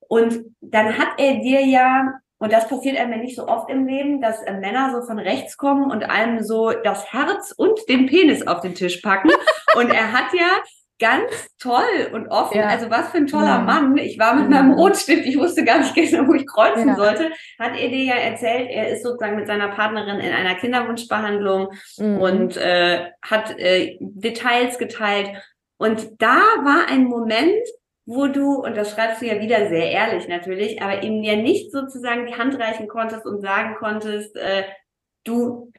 [0.00, 3.86] Und dann hat er dir ja, und das passiert einem ja nicht so oft im
[3.86, 8.06] Leben, dass äh, Männer so von rechts kommen und einem so das Herz und den
[8.06, 9.30] Penis auf den Tisch packen.
[9.76, 10.48] und er hat ja
[10.98, 12.58] ganz toll und offen.
[12.58, 12.68] Ja.
[12.68, 13.66] Also was für ein toller mhm.
[13.66, 13.98] Mann.
[13.98, 16.96] Ich war mit meinem Rotstift, ich wusste gar nicht genau, wo ich kreuzen ja.
[16.96, 17.30] sollte.
[17.58, 22.18] Hat er dir ja erzählt, er ist sozusagen mit seiner Partnerin in einer Kinderwunschbehandlung mhm.
[22.18, 25.30] und äh, hat äh, Details geteilt.
[25.78, 27.66] Und da war ein Moment,
[28.06, 31.72] wo du, und das schreibst du ja wieder sehr ehrlich natürlich, aber ihm ja nicht
[31.72, 34.62] sozusagen die Hand reichen konntest und sagen konntest, äh,
[35.24, 35.72] du,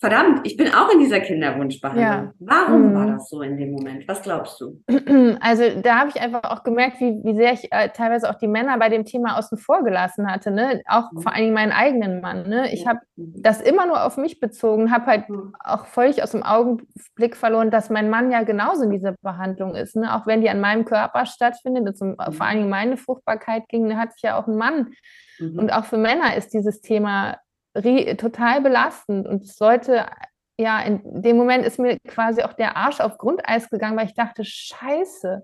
[0.00, 2.04] verdammt, ich bin auch in dieser Kinderwunschbehandlung.
[2.04, 2.32] Ja.
[2.38, 2.94] Warum mhm.
[2.94, 4.08] war das so in dem Moment?
[4.08, 4.82] Was glaubst du?
[5.42, 8.48] Also da habe ich einfach auch gemerkt, wie, wie sehr ich äh, teilweise auch die
[8.48, 10.50] Männer bei dem Thema außen vor gelassen hatte.
[10.50, 10.82] Ne?
[10.86, 11.20] Auch mhm.
[11.20, 12.48] vor allen Dingen meinen eigenen Mann.
[12.48, 12.72] Ne?
[12.72, 12.90] Ich ja.
[12.90, 13.34] habe mhm.
[13.42, 15.54] das immer nur auf mich bezogen, habe halt mhm.
[15.62, 19.96] auch völlig aus dem Augenblick verloren, dass mein Mann ja genauso in dieser Behandlung ist.
[19.96, 20.14] Ne?
[20.14, 23.96] Auch wenn die an meinem Körper stattfindet, und um, vor allen Dingen meine Fruchtbarkeit ging,
[23.96, 24.92] hatte ich ja auch einen Mann.
[25.38, 25.58] Mhm.
[25.58, 27.36] Und auch für Männer ist dieses Thema
[27.74, 30.06] total belastend und es sollte,
[30.58, 34.14] ja, in dem Moment ist mir quasi auch der Arsch auf Grundeis gegangen, weil ich
[34.14, 35.42] dachte, scheiße,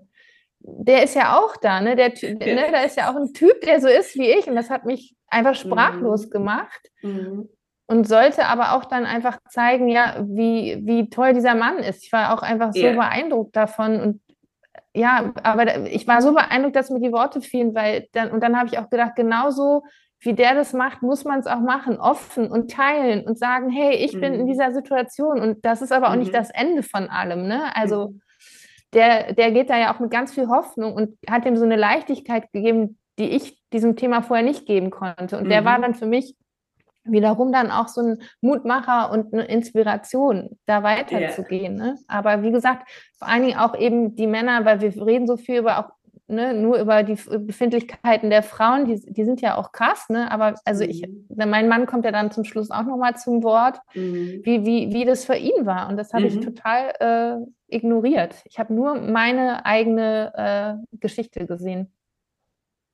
[0.59, 1.95] der ist ja auch da, ne?
[1.95, 2.71] Der, ne?
[2.71, 5.15] Da ist ja auch ein Typ, der so ist wie ich und das hat mich
[5.27, 6.31] einfach sprachlos mhm.
[6.31, 6.91] gemacht.
[7.01, 7.49] Mhm.
[7.89, 12.03] Und sollte aber auch dann einfach zeigen, ja, wie, wie toll dieser Mann ist.
[12.03, 12.91] Ich war auch einfach so yeah.
[12.91, 14.21] beeindruckt davon und
[14.93, 18.57] ja, aber ich war so beeindruckt, dass mir die Worte fielen, weil dann, und dann
[18.57, 19.83] habe ich auch gedacht, genauso
[20.19, 23.95] wie der das macht, muss man es auch machen, offen und teilen und sagen, hey,
[23.95, 24.21] ich mhm.
[24.21, 24.47] bin in mhm.
[24.47, 26.19] dieser Situation und das ist aber auch mhm.
[26.19, 27.47] nicht das Ende von allem.
[27.47, 27.75] Ne?
[27.75, 28.21] Also mhm.
[28.93, 31.75] der, der geht da ja auch mit ganz viel Hoffnung und hat ihm so eine
[31.75, 35.37] Leichtigkeit gegeben, die ich diesem Thema vorher nicht geben konnte.
[35.37, 35.49] Und mhm.
[35.49, 35.83] der war mhm.
[35.83, 36.35] dann für mich
[37.09, 41.77] wiederum dann auch so ein Mutmacher und eine Inspiration, da weiterzugehen.
[41.77, 41.85] Yeah.
[41.85, 41.99] Ne?
[42.07, 45.59] Aber wie gesagt, vor allen Dingen auch eben die Männer, weil wir reden so viel
[45.59, 45.96] über auch
[46.27, 50.31] ne, nur über die Befindlichkeiten der Frauen, die, die sind ja auch krass, ne?
[50.31, 50.89] Aber also mhm.
[50.89, 54.41] ich, mein Mann kommt ja dann zum Schluss auch nochmal zum Wort, mhm.
[54.43, 55.89] wie, wie, wie das für ihn war.
[55.89, 56.29] Und das habe mhm.
[56.29, 58.35] ich total äh, ignoriert.
[58.45, 61.91] Ich habe nur meine eigene äh, Geschichte gesehen.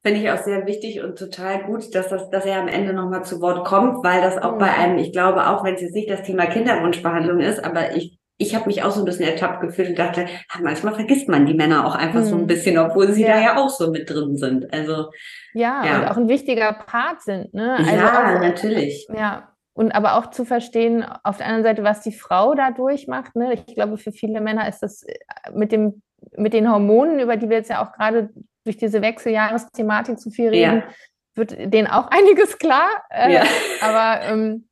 [0.06, 3.24] Finde ich auch sehr wichtig und total gut, dass, das, dass er am Ende nochmal
[3.24, 4.80] zu Wort kommt, weil das auch bei mhm.
[4.80, 8.56] einem, ich glaube, auch wenn es jetzt nicht das Thema Kinderwunschbehandlung ist, aber ich ich
[8.56, 10.26] habe mich auch so ein bisschen ertappt gefühlt und dachte,
[10.62, 12.26] manchmal vergisst man die Männer auch einfach hm.
[12.26, 12.48] so ein hm.
[12.48, 13.36] bisschen, obwohl sie ja.
[13.36, 14.74] da ja auch so mit drin sind.
[14.74, 15.12] Also
[15.54, 17.54] ja, ja, und auch ein wichtiger Part sind.
[17.54, 17.76] Ne?
[17.78, 19.08] Also ja, auch, natürlich.
[19.15, 23.36] Ja, und aber auch zu verstehen, auf der anderen Seite, was die Frau da durchmacht.
[23.36, 23.54] Ne?
[23.54, 25.15] Ich glaube, für viele Männer ist das äh,
[25.54, 26.02] mit, dem,
[26.36, 28.30] mit den Hormonen, über die wir jetzt ja auch gerade
[28.63, 30.93] durch diese Wechseljahresthematik zu viel reden, ja.
[31.36, 32.88] wird denen auch einiges klar.
[33.10, 33.43] Äh, ja.
[33.82, 34.67] Aber ähm,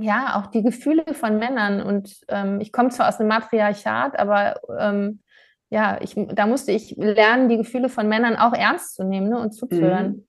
[0.00, 1.82] ja, auch die Gefühle von Männern.
[1.82, 5.20] Und ähm, ich komme zwar aus einem Matriarchat, aber ähm,
[5.70, 9.38] ja, ich, da musste ich lernen, die Gefühle von Männern auch ernst zu nehmen ne,
[9.38, 10.08] und zuzuhören.
[10.08, 10.28] Mhm.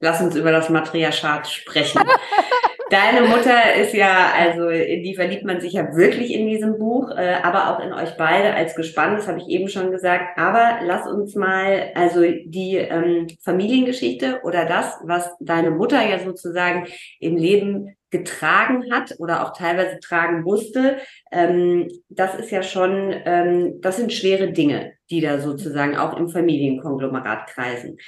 [0.00, 2.02] Lass uns über das Matriarchat sprechen.
[2.90, 7.08] Deine Mutter ist ja, also in die verliebt man sich ja wirklich in diesem Buch,
[7.16, 10.36] äh, aber auch in euch beide als Gespann, das habe ich eben schon gesagt.
[10.36, 16.88] Aber lass uns mal, also die ähm, Familiengeschichte oder das, was deine Mutter ja sozusagen
[17.20, 20.96] im Leben getragen hat oder auch teilweise tragen musste,
[21.30, 26.28] ähm, das ist ja schon, ähm, das sind schwere Dinge, die da sozusagen auch im
[26.28, 27.98] Familienkonglomerat kreisen.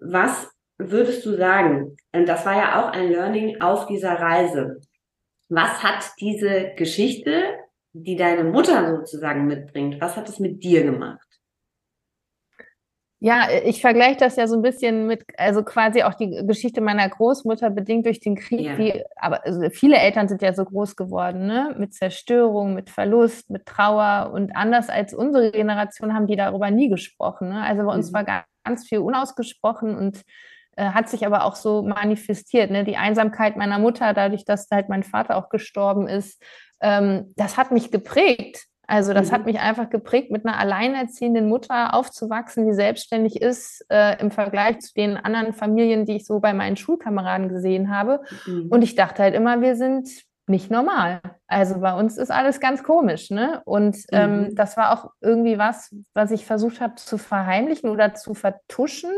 [0.00, 0.48] Was
[0.78, 4.80] würdest du sagen, und das war ja auch ein Learning auf dieser Reise,
[5.48, 7.56] was hat diese Geschichte,
[7.92, 11.28] die deine Mutter sozusagen mitbringt, was hat es mit dir gemacht?
[13.20, 17.08] Ja, ich vergleiche das ja so ein bisschen mit, also quasi auch die Geschichte meiner
[17.08, 18.76] Großmutter bedingt durch den Krieg, ja.
[18.76, 21.74] die, aber also viele Eltern sind ja so groß geworden, ne?
[21.76, 26.88] Mit Zerstörung, mit Verlust, mit Trauer und anders als unsere Generation haben die darüber nie
[26.88, 27.48] gesprochen.
[27.48, 27.60] Ne?
[27.60, 28.14] Also bei uns mhm.
[28.14, 28.24] war
[28.64, 30.22] ganz, viel unausgesprochen und
[30.84, 32.70] hat sich aber auch so manifestiert.
[32.70, 32.84] Ne?
[32.84, 36.42] Die Einsamkeit meiner Mutter, dadurch, dass halt mein Vater auch gestorben ist,
[36.80, 38.66] ähm, das hat mich geprägt.
[38.86, 39.34] Also das mhm.
[39.34, 44.78] hat mich einfach geprägt, mit einer alleinerziehenden Mutter aufzuwachsen, die selbstständig ist äh, im Vergleich
[44.78, 48.22] zu den anderen Familien, die ich so bei meinen Schulkameraden gesehen habe.
[48.46, 48.68] Mhm.
[48.70, 50.08] Und ich dachte halt immer, wir sind
[50.46, 51.20] nicht normal.
[51.46, 53.60] Also bei uns ist alles ganz komisch, ne?
[53.66, 54.54] Und ähm, mhm.
[54.54, 59.10] das war auch irgendwie was, was ich versucht habe zu verheimlichen oder zu vertuschen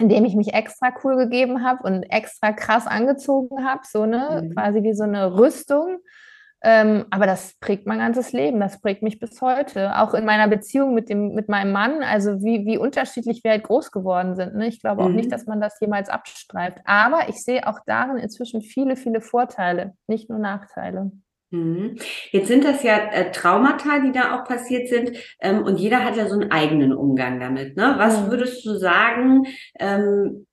[0.00, 4.54] indem ich mich extra cool gegeben habe und extra krass angezogen habe, so ne, mhm.
[4.54, 5.98] quasi wie so eine Rüstung.
[6.62, 9.98] Ähm, aber das prägt mein ganzes Leben, das prägt mich bis heute.
[9.98, 13.62] Auch in meiner Beziehung mit, dem, mit meinem Mann, also wie, wie unterschiedlich wir halt
[13.62, 14.54] groß geworden sind.
[14.54, 14.66] Ne?
[14.66, 15.16] Ich glaube auch mhm.
[15.16, 16.78] nicht, dass man das jemals abstreift.
[16.84, 21.10] Aber ich sehe auch darin inzwischen viele, viele Vorteile, nicht nur Nachteile.
[21.50, 21.96] Mhm.
[22.30, 26.16] Jetzt sind das ja äh, Traumata, die da auch passiert sind, ähm, und jeder hat
[26.16, 27.76] ja so einen eigenen Umgang damit.
[27.76, 27.94] Ne?
[27.98, 28.30] Was mhm.
[28.30, 29.46] würdest du sagen,
[29.78, 30.46] ähm,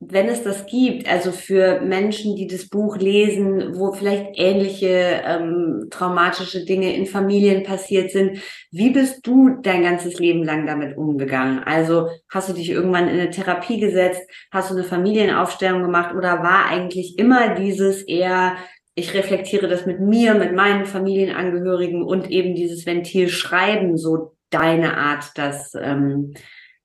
[0.00, 5.88] wenn es das gibt, also für Menschen, die das Buch lesen, wo vielleicht ähnliche ähm,
[5.90, 8.38] traumatische Dinge in Familien passiert sind,
[8.70, 11.60] wie bist du dein ganzes Leben lang damit umgegangen?
[11.64, 16.42] Also hast du dich irgendwann in eine Therapie gesetzt, hast du eine Familienaufstellung gemacht oder
[16.42, 18.56] war eigentlich immer dieses eher
[18.94, 24.96] ich reflektiere das mit mir, mit meinen Familienangehörigen und eben dieses Ventil Schreiben, so deine
[24.96, 26.34] Art, das, ähm,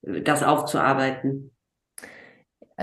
[0.02, 1.52] das aufzuarbeiten?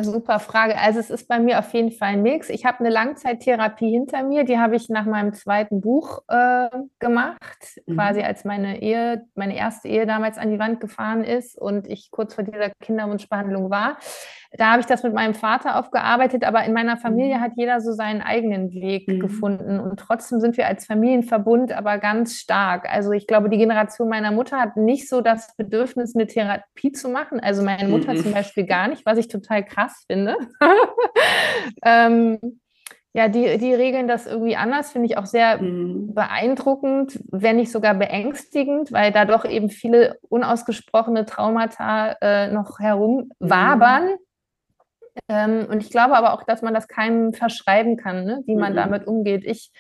[0.04, 0.78] Super Frage.
[0.78, 2.50] Also es ist bei mir auf jeden Fall ein Mix.
[2.50, 7.82] Ich habe eine Langzeittherapie hinter mir, die habe ich nach meinem zweiten Buch äh, gemacht,
[7.86, 7.96] mhm.
[7.96, 12.12] quasi als meine Ehe, meine erste Ehe damals an die Wand gefahren ist und ich
[12.12, 13.98] kurz vor dieser Kinderwunschbehandlung war.
[14.54, 17.42] Da habe ich das mit meinem Vater aufgearbeitet, aber in meiner Familie mhm.
[17.42, 19.20] hat jeder so seinen eigenen Weg mhm.
[19.20, 22.88] gefunden und trotzdem sind wir als Familienverbund aber ganz stark.
[22.90, 27.10] Also ich glaube, die Generation meiner Mutter hat nicht so das Bedürfnis, eine Therapie zu
[27.10, 27.40] machen.
[27.40, 28.18] Also meine Mutter mhm.
[28.18, 30.36] zum Beispiel gar nicht, was ich total krass finde.
[31.84, 32.40] ähm,
[33.18, 36.14] ja, die, die regeln das irgendwie anders, finde ich auch sehr mhm.
[36.14, 44.06] beeindruckend, wenn nicht sogar beängstigend, weil da doch eben viele unausgesprochene Traumata äh, noch herumwabern.
[44.06, 44.18] Mhm.
[45.30, 48.44] Ähm, und ich glaube aber auch, dass man das keinem verschreiben kann, ne?
[48.46, 48.78] wie man mhm.
[48.78, 49.44] damit umgeht.
[49.46, 49.72] Ich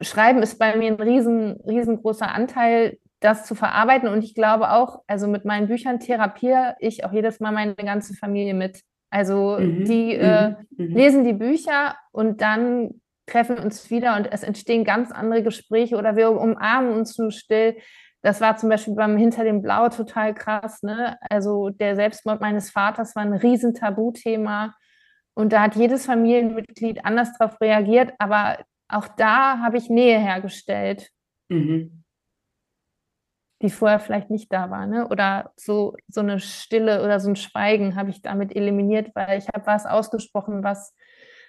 [0.00, 4.08] Schreiben ist bei mir ein riesen, riesengroßer Anteil, das zu verarbeiten.
[4.08, 8.14] Und ich glaube auch, also mit meinen Büchern therapiere ich auch jedes Mal meine ganze
[8.14, 8.80] Familie mit.
[9.10, 9.84] Also mhm.
[9.84, 10.56] die äh, mhm.
[10.76, 10.96] mhm.
[10.96, 16.16] lesen die Bücher und dann treffen uns wieder und es entstehen ganz andere Gespräche oder
[16.16, 17.76] wir umarmen uns nur still.
[18.22, 20.82] Das war zum Beispiel beim Hinter dem Blau total krass.
[20.82, 21.16] Ne?
[21.28, 24.74] Also der Selbstmord meines Vaters war ein riesen Tabuthema.
[25.34, 28.12] Und da hat jedes Familienmitglied anders darauf reagiert.
[28.18, 31.10] Aber auch da habe ich Nähe hergestellt,
[31.48, 32.04] mhm.
[33.62, 34.86] die vorher vielleicht nicht da war.
[34.86, 35.08] Ne?
[35.08, 39.48] Oder so, so eine Stille oder so ein Schweigen habe ich damit eliminiert, weil ich
[39.48, 40.94] habe was ausgesprochen, was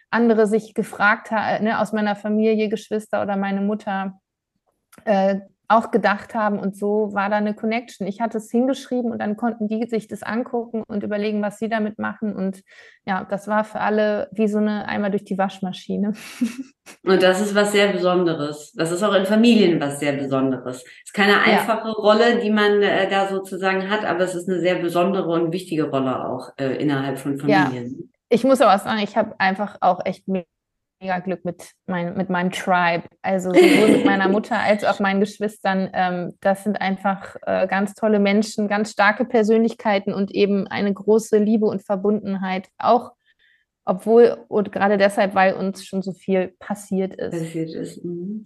[0.10, 4.20] andere sich gefragt haben, ne, aus meiner Familie, Geschwister oder meine Mutter,
[5.06, 5.40] äh,
[5.72, 8.08] auch gedacht haben und so war da eine Connection.
[8.08, 11.70] Ich hatte es hingeschrieben und dann konnten die sich das angucken und überlegen, was sie
[11.70, 12.62] damit machen und
[13.06, 16.14] ja, das war für alle wie so eine einmal durch die Waschmaschine.
[17.04, 18.74] Und das ist was sehr Besonderes.
[18.74, 20.78] Das ist auch in Familien was sehr Besonderes.
[20.78, 21.94] Es ist keine einfache ja.
[21.94, 25.90] Rolle, die man äh, da sozusagen hat, aber es ist eine sehr besondere und wichtige
[25.90, 27.96] Rolle auch äh, innerhalb von Familien.
[27.98, 28.06] Ja.
[28.30, 30.28] Ich muss aber sagen, ich habe einfach auch echt
[31.02, 33.04] mega Glück mit, mein, mit meinem Tribe.
[33.22, 35.90] Also sowohl mit meiner Mutter als auch meinen Geschwistern.
[35.94, 41.38] Ähm, das sind einfach äh, ganz tolle Menschen, ganz starke Persönlichkeiten und eben eine große
[41.38, 42.70] Liebe und Verbundenheit.
[42.78, 43.12] Auch
[43.84, 47.32] obwohl und gerade deshalb, weil uns schon so viel passiert ist.
[47.32, 48.06] Passiert ist.
[48.06, 48.44] Mhm.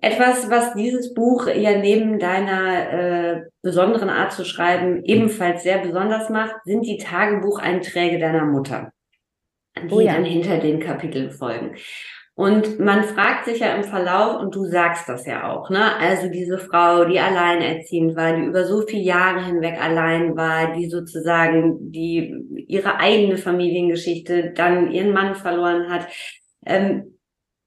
[0.00, 6.28] Etwas, was dieses Buch ja neben deiner äh, besonderen Art zu schreiben ebenfalls sehr besonders
[6.28, 8.92] macht, sind die Tagebucheinträge deiner Mutter
[9.76, 10.14] die oh ja.
[10.14, 11.76] dann hinter den Kapiteln folgen.
[12.34, 15.96] Und man fragt sich ja im Verlauf, und du sagst das ja auch, ne?
[15.98, 20.88] Also diese Frau, die alleinerziehend war, die über so viele Jahre hinweg allein war, die
[20.88, 22.34] sozusagen die
[22.68, 26.06] ihre eigene Familiengeschichte dann ihren Mann verloren hat.
[26.64, 27.18] Ähm,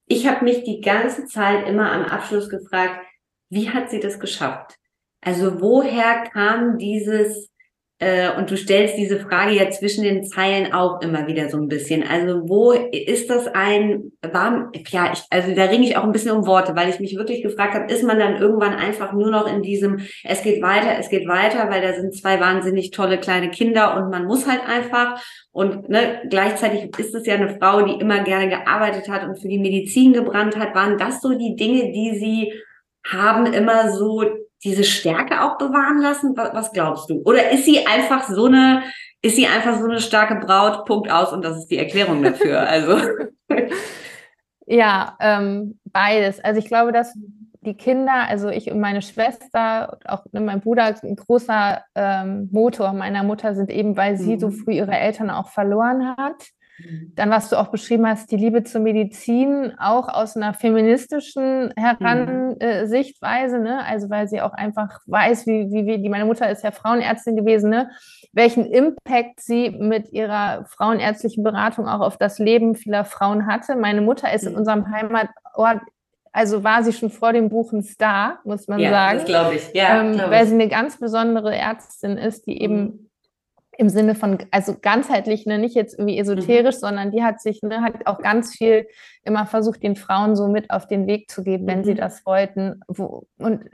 [0.06, 3.04] ich habe mich die ganze Zeit immer am Abschluss gefragt,
[3.50, 4.76] wie hat sie das geschafft?
[5.20, 7.50] Also woher kam dieses
[7.98, 12.02] und du stellst diese Frage ja zwischen den Zeilen auch immer wieder so ein bisschen.
[12.02, 16.32] Also wo ist das ein warm, ja, ich, also da ringe ich auch ein bisschen
[16.32, 19.46] um Worte, weil ich mich wirklich gefragt habe, ist man dann irgendwann einfach nur noch
[19.46, 23.50] in diesem, es geht weiter, es geht weiter, weil da sind zwei wahnsinnig tolle kleine
[23.50, 25.22] Kinder und man muss halt einfach.
[25.50, 29.48] Und ne, gleichzeitig ist es ja eine Frau, die immer gerne gearbeitet hat und für
[29.48, 30.74] die Medizin gebrannt hat.
[30.74, 32.52] Waren das so die Dinge, die sie
[33.06, 34.22] haben immer so
[34.64, 36.36] diese Stärke auch bewahren lassen?
[36.36, 37.22] Was, glaubst du?
[37.24, 38.82] Oder ist sie einfach so eine,
[39.22, 42.60] ist sie einfach so eine starke Braut, Punkt aus und das ist die Erklärung dafür?
[42.60, 42.98] Also.
[44.66, 46.40] ja, ähm, beides.
[46.40, 47.14] Also ich glaube, dass
[47.66, 52.92] die Kinder, also ich und meine Schwester, auch ne, mein Bruder, ein großer ähm, Motor
[52.92, 54.40] meiner Mutter sind eben, weil sie mhm.
[54.40, 56.46] so früh ihre Eltern auch verloren hat.
[57.14, 63.58] Dann, was du auch beschrieben hast, die Liebe zur Medizin, auch aus einer feministischen Heransichtweise,
[63.58, 63.82] ne?
[63.84, 67.70] also weil sie auch einfach weiß, wie, wie, wie meine Mutter ist ja Frauenärztin gewesen,
[67.70, 67.90] ne?
[68.32, 73.74] welchen Impact sie mit ihrer frauenärztlichen Beratung auch auf das Leben vieler Frauen hatte.
[73.76, 74.58] Meine Mutter ist in mhm.
[74.58, 75.80] unserem Heimatort
[76.32, 79.18] also war sie schon vor dem Buch ein Star, muss man ja, sagen.
[79.20, 80.02] Das glaube ich, ja.
[80.02, 83.05] Ähm, glaub weil sie eine ganz besondere Ärztin ist, die eben mhm
[83.78, 86.80] im Sinne von, also ganzheitlich, ne, nicht jetzt irgendwie esoterisch, mhm.
[86.80, 88.86] sondern die hat sich, ne, hat auch ganz viel
[89.22, 91.84] immer versucht, den Frauen so mit auf den Weg zu geben, wenn mhm.
[91.84, 92.80] sie das wollten.
[92.88, 93.64] Wo, und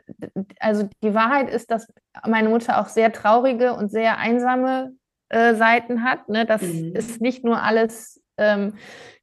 [0.58, 1.86] also die Wahrheit ist, dass
[2.26, 4.92] meine Mutter auch sehr traurige und sehr einsame
[5.28, 6.28] äh, Seiten hat.
[6.28, 6.46] Ne?
[6.46, 6.94] Das mhm.
[6.94, 8.74] ist nicht nur alles ähm,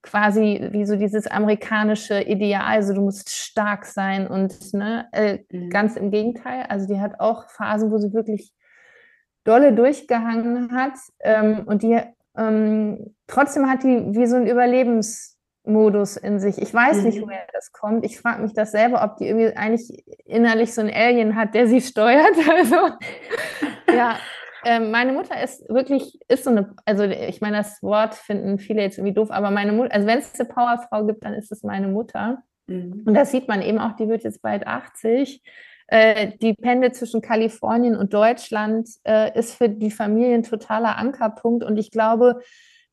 [0.01, 5.69] quasi wie so dieses amerikanische Ideal, also du musst stark sein und ne, äh, mhm.
[5.69, 6.65] ganz im Gegenteil.
[6.69, 8.53] Also die hat auch Phasen, wo sie wirklich
[9.49, 11.99] dolle durchgehangen hat ähm, und die
[12.37, 16.61] ähm, trotzdem hat die wie so ein Überlebensmodus in sich.
[16.61, 17.03] Ich weiß mhm.
[17.03, 18.05] nicht, woher das kommt.
[18.05, 21.67] Ich frage mich das selber, ob die irgendwie eigentlich innerlich so ein Alien hat, der
[21.67, 22.37] sie steuert.
[22.49, 22.75] Also
[23.93, 24.17] ja,
[24.65, 28.81] ähm, meine Mutter ist wirklich, ist so eine, also ich meine, das Wort finden viele
[28.81, 31.63] jetzt irgendwie doof, aber meine Mutter, also wenn es eine Powerfrau gibt, dann ist es
[31.63, 32.43] meine Mutter.
[32.67, 33.03] Mhm.
[33.05, 35.41] Und das sieht man eben auch, die wird jetzt bald 80.
[35.91, 41.63] Äh, die Pendel zwischen Kalifornien und Deutschland äh, ist für die Familie ein totaler Ankerpunkt.
[41.63, 42.41] Und ich glaube,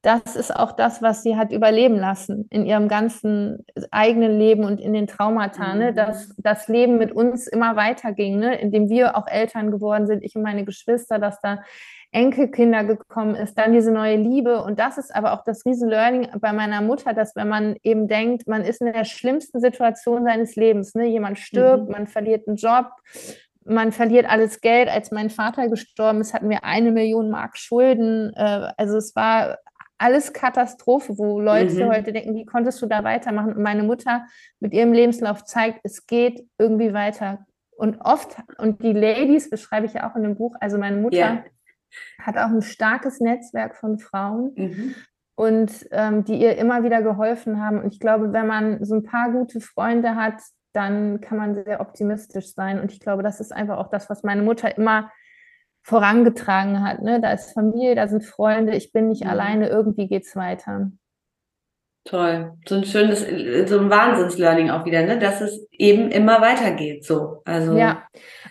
[0.00, 4.80] das ist auch das, was sie hat überleben lassen in ihrem ganzen eigenen Leben und
[4.80, 5.90] in den Traumata, ne?
[5.90, 5.96] Mhm.
[5.96, 8.58] dass das Leben mit uns immer weiterging, ne?
[8.58, 11.58] indem wir auch Eltern geworden sind, ich und meine Geschwister, dass da
[12.16, 14.62] Enkelkinder gekommen ist, dann diese neue Liebe.
[14.62, 18.48] Und das ist aber auch das Riesen-Learning bei meiner Mutter, dass wenn man eben denkt,
[18.48, 21.04] man ist in der schlimmsten Situation seines Lebens, ne?
[21.04, 21.92] jemand stirbt, mhm.
[21.92, 22.86] man verliert einen Job,
[23.66, 24.88] man verliert alles Geld.
[24.88, 28.32] Als mein Vater gestorben ist, hatten wir eine Million Mark Schulden.
[28.34, 29.58] Äh, also es war
[29.98, 31.88] alles Katastrophe, wo Leute mhm.
[31.90, 33.52] heute denken, wie konntest du da weitermachen?
[33.56, 34.24] Und meine Mutter
[34.58, 37.44] mit ihrem Lebenslauf zeigt, es geht irgendwie weiter.
[37.76, 41.18] Und oft, und die Ladies beschreibe ich ja auch in dem Buch, also meine Mutter
[41.18, 41.44] yeah
[42.20, 44.52] hat auch ein starkes Netzwerk von Frauen.
[44.56, 44.94] Mhm.
[45.38, 47.82] Und ähm, die ihr immer wieder geholfen haben.
[47.82, 50.40] Und ich glaube, wenn man so ein paar gute Freunde hat,
[50.72, 52.80] dann kann man sehr optimistisch sein.
[52.80, 55.10] Und ich glaube, das ist einfach auch das, was meine Mutter immer
[55.82, 57.02] vorangetragen hat.
[57.02, 57.20] Ne?
[57.20, 59.30] Da ist Familie, da sind Freunde, ich bin nicht mhm.
[59.30, 60.90] alleine, irgendwie geht es weiter.
[62.06, 62.52] Toll.
[62.68, 63.26] So ein schönes,
[63.68, 65.18] so ein Wahnsinns-Learning auch wieder, ne?
[65.18, 67.42] Dass es eben immer weitergeht, so.
[67.44, 67.76] Also.
[67.76, 68.04] Ja.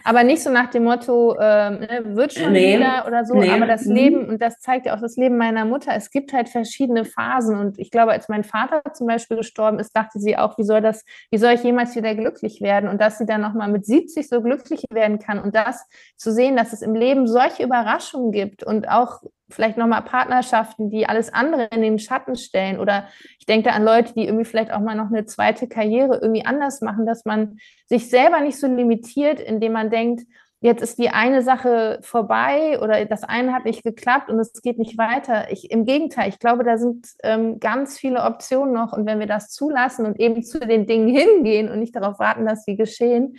[0.04, 3.50] Aber nicht so nach dem Motto, ähm, ne, wird schon nee, wieder oder so, nee.
[3.50, 3.96] aber das mhm.
[3.96, 7.58] Leben, und das zeigt ja auch das Leben meiner Mutter, es gibt halt verschiedene Phasen.
[7.58, 10.82] Und ich glaube, als mein Vater zum Beispiel gestorben ist, dachte sie auch, wie soll
[10.82, 12.90] das, wie soll ich jemals wieder glücklich werden?
[12.90, 15.88] Und dass sie dann nochmal mit 70 so glücklich werden kann und das
[16.18, 21.08] zu sehen, dass es im Leben solche Überraschungen gibt und auch vielleicht nochmal Partnerschaften, die
[21.08, 22.80] alles andere in den Schatten stellen.
[22.80, 23.08] Oder
[23.40, 26.82] ich denke an Leute, die irgendwie vielleicht auch mal noch eine zweite Karriere irgendwie anders
[26.82, 30.24] machen, dass man sich selber nicht so limitiert, indem man denkt,
[30.62, 34.80] jetzt ist die eine Sache vorbei oder das eine hat nicht geklappt und es geht
[34.80, 35.52] nicht weiter.
[35.52, 38.92] Ich, Im Gegenteil, ich glaube, da sind ähm, ganz viele Optionen noch.
[38.92, 42.48] Und wenn wir das zulassen und eben zu den Dingen hingehen und nicht darauf warten,
[42.48, 43.38] dass sie geschehen,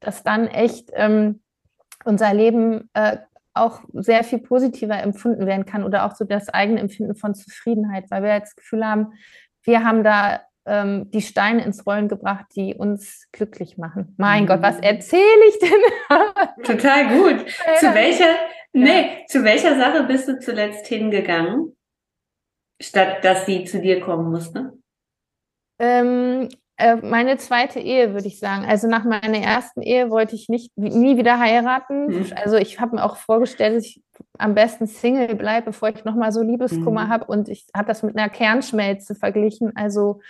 [0.00, 1.40] dass dann echt ähm,
[2.04, 3.16] unser Leben äh,
[3.56, 8.10] auch sehr viel positiver empfunden werden kann oder auch so das eigene Empfinden von Zufriedenheit,
[8.10, 9.12] weil wir jetzt das Gefühl haben,
[9.64, 14.14] wir haben da ähm, die Steine ins Rollen gebracht, die uns glücklich machen.
[14.18, 14.46] Mein mhm.
[14.48, 16.64] Gott, was erzähle ich denn?
[16.64, 17.48] Total gut.
[17.78, 18.36] Zu welcher,
[18.72, 21.76] nee, zu welcher Sache bist du zuletzt hingegangen,
[22.80, 24.72] statt dass sie zu dir kommen musste?
[25.78, 26.48] Ähm,
[26.78, 28.66] äh, meine zweite Ehe, würde ich sagen.
[28.66, 32.08] Also nach meiner ersten Ehe wollte ich nicht nie wieder heiraten.
[32.08, 32.32] Mhm.
[32.34, 34.02] Also ich habe mir auch vorgestellt, dass ich
[34.38, 37.08] am besten Single bleibe, bevor ich nochmal so Liebeskummer mhm.
[37.08, 37.24] habe.
[37.26, 39.74] Und ich habe das mit einer Kernschmelze verglichen.
[39.74, 40.20] Also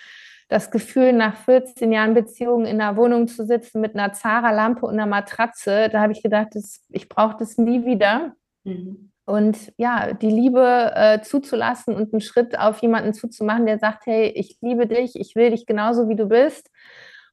[0.49, 4.93] das Gefühl, nach 14 Jahren Beziehung in einer Wohnung zu sitzen mit einer Zara-Lampe und
[4.93, 8.37] einer Matratze, da habe ich gedacht, das, ich brauche das nie wieder.
[8.63, 9.11] Mhm.
[9.27, 14.29] Und ja, die Liebe äh, zuzulassen und einen Schritt auf jemanden zuzumachen, der sagt, hey,
[14.29, 16.71] ich liebe dich, ich will dich genauso, wie du bist.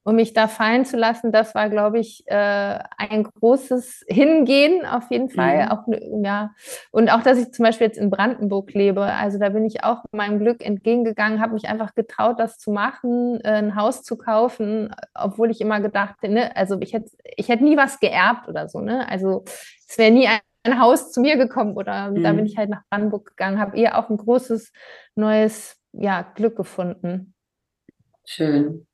[0.05, 5.09] Und mich da fallen zu lassen, das war, glaube ich, äh, ein großes Hingehen auf
[5.11, 5.65] jeden Fall.
[5.65, 5.71] Mhm.
[5.71, 5.83] Auch,
[6.23, 6.51] ja.
[6.91, 9.03] Und auch, dass ich zum Beispiel jetzt in Brandenburg lebe.
[9.03, 13.39] Also da bin ich auch meinem Glück entgegengegangen, habe mich einfach getraut, das zu machen,
[13.45, 17.63] äh, ein Haus zu kaufen, obwohl ich immer gedacht, ne, also ich hätte, ich hätte
[17.63, 19.07] nie was geerbt oder so, ne?
[19.09, 19.45] Also
[19.87, 22.23] es wäre nie ein Haus zu mir gekommen oder mhm.
[22.23, 24.71] da bin ich halt nach Brandenburg gegangen, habe ihr auch ein großes
[25.15, 27.33] neues ja, Glück gefunden.
[28.25, 28.87] Schön.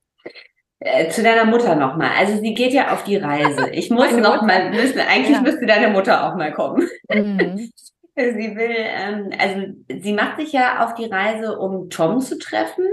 [0.80, 2.10] Äh, zu deiner Mutter nochmal.
[2.18, 3.70] Also sie geht ja auf die Reise.
[3.70, 5.42] Ich muss noch mal müssen, eigentlich ja.
[5.42, 6.88] müsste deine Mutter auch mal kommen.
[7.08, 7.70] Mhm.
[8.16, 12.84] sie will, ähm, also sie macht sich ja auf die Reise, um Tom zu treffen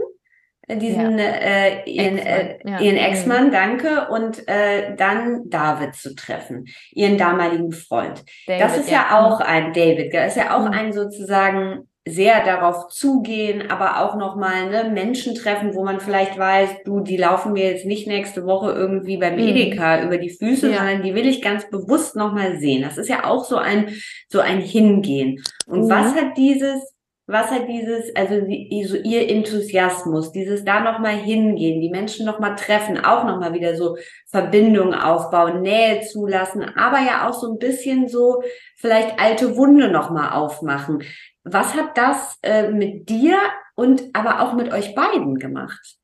[0.69, 1.25] diesen ja.
[1.25, 2.79] äh, ihren, äh, ja.
[2.79, 8.23] ihren Ex-Mann, danke, und äh, dann David zu treffen, ihren damaligen Freund.
[8.45, 10.73] David, das ist ja, ja auch ein David, das ist ja auch mhm.
[10.73, 16.69] ein sozusagen sehr darauf zugehen, aber auch nochmal ne, Menschen treffen, wo man vielleicht weiß,
[16.85, 19.47] du, die laufen mir jetzt nicht nächste Woche irgendwie beim mhm.
[19.47, 20.77] Edeka über die Füße, ja.
[20.77, 22.81] sondern die will ich ganz bewusst nochmal sehen.
[22.81, 23.89] Das ist ja auch so ein,
[24.29, 25.43] so ein Hingehen.
[25.65, 25.89] Und mhm.
[25.89, 26.96] was hat dieses
[27.27, 32.55] was hat dieses, also die, so ihr Enthusiasmus, dieses da nochmal hingehen, die Menschen nochmal
[32.55, 33.97] treffen, auch nochmal wieder so
[34.27, 38.43] Verbindungen aufbauen, Nähe zulassen, aber ja auch so ein bisschen so
[38.77, 41.03] vielleicht alte Wunde nochmal aufmachen.
[41.43, 43.37] Was hat das äh, mit dir
[43.75, 45.97] und aber auch mit euch beiden gemacht?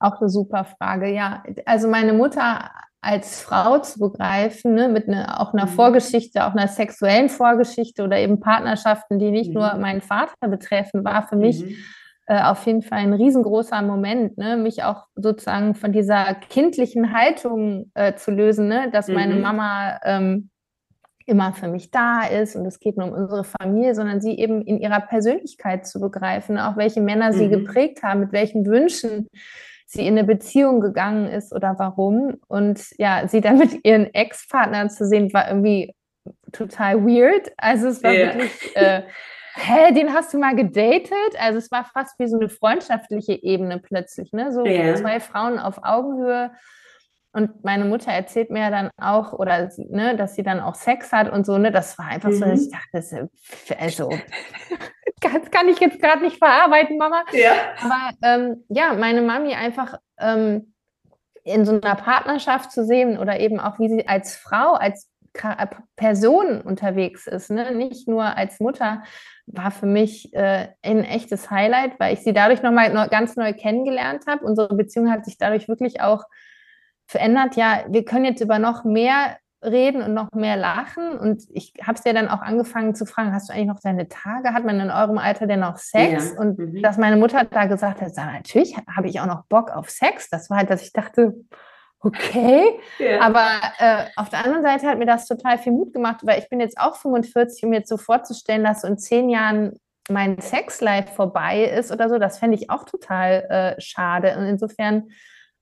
[0.00, 1.42] Auch eine super Frage, ja.
[1.64, 2.70] Also meine Mutter
[3.06, 5.70] als Frau zu begreifen, ne, mit ne, auch einer mhm.
[5.70, 9.54] Vorgeschichte, auch einer sexuellen Vorgeschichte oder eben Partnerschaften, die nicht mhm.
[9.54, 11.76] nur meinen Vater betreffen, war für mich mhm.
[12.26, 17.92] äh, auf jeden Fall ein riesengroßer Moment, ne, mich auch sozusagen von dieser kindlichen Haltung
[17.94, 19.42] äh, zu lösen, ne, dass meine mhm.
[19.42, 20.50] Mama ähm,
[21.26, 24.62] immer für mich da ist und es geht nur um unsere Familie, sondern sie eben
[24.62, 27.50] in ihrer Persönlichkeit zu begreifen, auch welche Männer sie mhm.
[27.50, 29.28] geprägt haben, mit welchen Wünschen
[29.86, 32.36] sie in eine Beziehung gegangen ist oder warum.
[32.48, 35.94] Und ja, sie dann mit ihren Ex-Partnern zu sehen, war irgendwie
[36.52, 37.52] total weird.
[37.56, 38.34] Also es war yeah.
[38.34, 39.02] wirklich, äh,
[39.54, 41.12] hä, den hast du mal gedatet?
[41.38, 44.52] Also es war fast wie so eine freundschaftliche Ebene plötzlich, ne?
[44.52, 44.96] So yeah.
[44.96, 46.50] zwei Frauen auf Augenhöhe.
[47.32, 51.30] Und meine Mutter erzählt mir dann auch, oder ne, dass sie dann auch Sex hat
[51.30, 52.34] und so, ne, das war einfach mhm.
[52.34, 53.28] so, dass ich dachte,
[53.68, 54.10] das, also
[55.20, 57.24] das kann ich jetzt gerade nicht verarbeiten, Mama.
[57.32, 57.52] Ja.
[57.80, 60.74] Aber ähm, ja, meine Mami einfach ähm,
[61.44, 65.08] in so einer Partnerschaft zu sehen oder eben auch, wie sie als Frau, als
[65.42, 67.74] äh, Person unterwegs ist, ne?
[67.74, 69.02] nicht nur als Mutter,
[69.46, 74.24] war für mich äh, ein echtes Highlight, weil ich sie dadurch nochmal ganz neu kennengelernt
[74.26, 74.44] habe.
[74.44, 76.24] Unsere Beziehung hat sich dadurch wirklich auch
[77.06, 77.56] verändert.
[77.56, 79.36] Ja, wir können jetzt über noch mehr
[79.66, 81.18] reden und noch mehr lachen.
[81.18, 84.08] Und ich habe es ja dann auch angefangen zu fragen, hast du eigentlich noch deine
[84.08, 84.54] Tage?
[84.54, 86.32] Hat man in eurem Alter denn noch Sex?
[86.34, 86.40] Ja.
[86.40, 86.82] Und mhm.
[86.82, 90.30] dass meine Mutter da gesagt hat, sag, natürlich habe ich auch noch Bock auf Sex.
[90.30, 91.34] Das war halt, dass ich dachte,
[92.00, 92.78] okay.
[92.98, 93.20] Ja.
[93.20, 93.46] Aber
[93.78, 96.60] äh, auf der anderen Seite hat mir das total viel Mut gemacht, weil ich bin
[96.60, 101.12] jetzt auch 45, um mir jetzt so vorzustellen, dass so in zehn Jahren mein Sexlife
[101.12, 104.36] vorbei ist oder so, das fände ich auch total äh, schade.
[104.38, 105.08] Und insofern,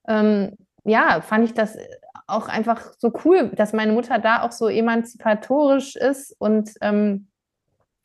[0.07, 1.77] ähm, ja, fand ich das
[2.27, 7.27] auch einfach so cool, dass meine Mutter da auch so emanzipatorisch ist und ähm,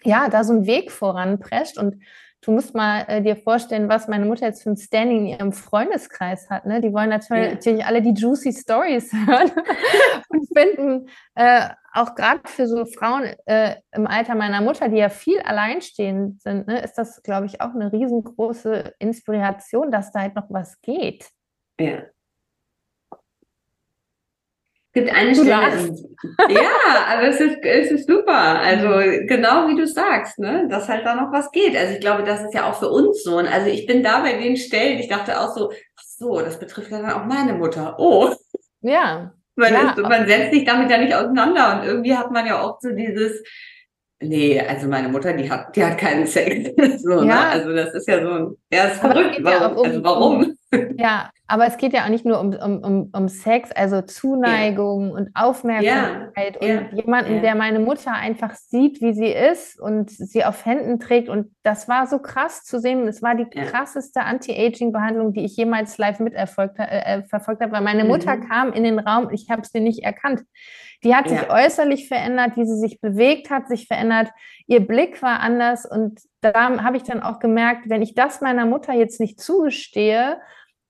[0.03, 1.79] ja, da so einen Weg voranprescht.
[1.79, 2.03] Und
[2.43, 5.53] du musst mal äh, dir vorstellen, was meine Mutter jetzt für ein Standing in ihrem
[5.53, 6.67] Freundeskreis hat.
[6.67, 6.81] Ne?
[6.81, 7.55] Die wollen natürlich, ja.
[7.55, 9.51] natürlich alle die juicy Stories hören
[10.29, 15.09] und finden äh, auch gerade für so Frauen äh, im Alter meiner Mutter, die ja
[15.09, 20.37] viel alleinstehend sind, ne, ist das, glaube ich, auch eine riesengroße Inspiration, dass da halt
[20.37, 21.29] noch was geht.
[21.81, 22.05] Ja.
[24.93, 25.95] Es gibt eine Stelle.
[26.49, 28.59] ja, aber es ist, es ist super.
[28.59, 28.89] Also
[29.27, 31.77] genau wie du sagst, ne, dass halt da noch was geht.
[31.77, 33.39] Also ich glaube, das ist ja auch für uns so.
[33.39, 36.59] Und also ich bin da bei den Stellen, ich dachte auch so, ach so, das
[36.59, 37.95] betrifft ja dann auch meine Mutter.
[38.01, 38.35] Oh.
[38.81, 39.33] Ja.
[39.55, 39.91] Man, ja.
[39.91, 41.77] Ist, man setzt sich damit ja nicht auseinander.
[41.81, 43.45] Und irgendwie hat man ja auch so dieses,
[44.23, 46.71] Nee, also meine Mutter, die hat, die hat keinen Sex.
[47.03, 47.27] so, ne?
[47.27, 47.35] ja.
[47.35, 47.47] ne?
[47.49, 49.39] Also das ist ja so ein, ja, ist verrückt.
[49.43, 49.47] Warum?
[49.47, 50.57] Ja um, also warum?
[50.99, 55.09] Ja, aber es geht ja auch nicht nur um, um, um, um Sex, also Zuneigung
[55.09, 55.15] ja.
[55.15, 60.65] und Aufmerksamkeit und jemanden, der meine Mutter einfach sieht, wie sie ist und sie auf
[60.65, 61.29] Händen trägt.
[61.29, 63.09] Und das war so krass zu sehen.
[63.09, 67.83] Es war die krasseste Anti-Aging-Behandlung, die ich jemals live mitverfolgt äh, äh, verfolgt habe, weil
[67.83, 68.49] meine Mutter mhm.
[68.49, 70.43] kam in den Raum, ich habe sie nicht erkannt.
[71.03, 74.31] Die hat sich äußerlich verändert, wie sie sich bewegt hat, sich verändert.
[74.67, 78.67] Ihr Blick war anders und da habe ich dann auch gemerkt, wenn ich das meiner
[78.67, 80.41] Mutter jetzt nicht zugestehe,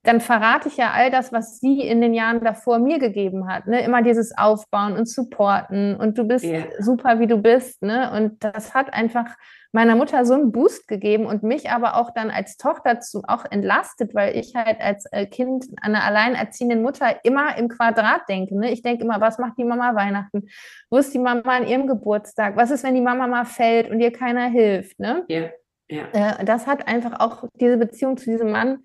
[0.02, 3.66] dann verrate ich ja all das, was sie in den Jahren davor mir gegeben hat.
[3.66, 3.84] Ne?
[3.84, 6.64] Immer dieses Aufbauen und Supporten und du bist yeah.
[6.78, 7.82] super, wie du bist.
[7.82, 8.10] Ne?
[8.12, 9.36] Und das hat einfach
[9.72, 13.44] meiner Mutter so einen Boost gegeben und mich aber auch dann als Tochter zu, auch
[13.50, 18.58] entlastet, weil ich halt als äh, Kind einer alleinerziehenden Mutter immer im Quadrat denke.
[18.58, 18.72] Ne?
[18.72, 20.48] Ich denke immer, was macht die Mama Weihnachten?
[20.88, 22.56] Wo ist die Mama an ihrem Geburtstag?
[22.56, 24.98] Was ist, wenn die Mama mal fällt und ihr keiner hilft?
[24.98, 25.24] Ne?
[25.30, 25.50] Yeah.
[25.92, 26.38] Yeah.
[26.40, 28.78] Äh, das hat einfach auch diese Beziehung zu diesem Mann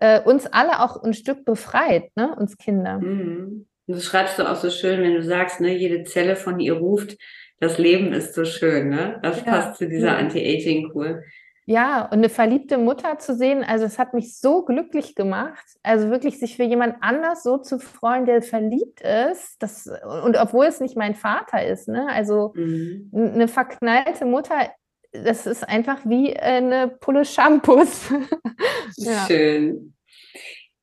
[0.00, 2.34] äh, uns alle auch ein Stück befreit, ne?
[2.36, 2.98] uns Kinder.
[2.98, 3.66] Mhm.
[3.86, 7.16] Das schreibst du auch so schön, wenn du sagst, ne, jede Zelle von ihr ruft,
[7.58, 9.18] das Leben ist so schön, ne?
[9.22, 9.44] Das ja.
[9.44, 11.22] passt zu dieser Anti-Aging-Kur.
[11.66, 15.64] Ja, und eine verliebte Mutter zu sehen, also es hat mich so glücklich gemacht.
[15.82, 19.56] Also wirklich sich für jemand anders so zu freuen, der verliebt ist.
[19.60, 19.88] Das,
[20.24, 22.08] und obwohl es nicht mein Vater ist, ne?
[22.10, 23.10] Also mhm.
[23.12, 24.70] eine verknallte Mutter,
[25.12, 28.10] das ist einfach wie eine Pulle Shampoos.
[28.96, 29.26] ja.
[29.26, 29.94] Schön.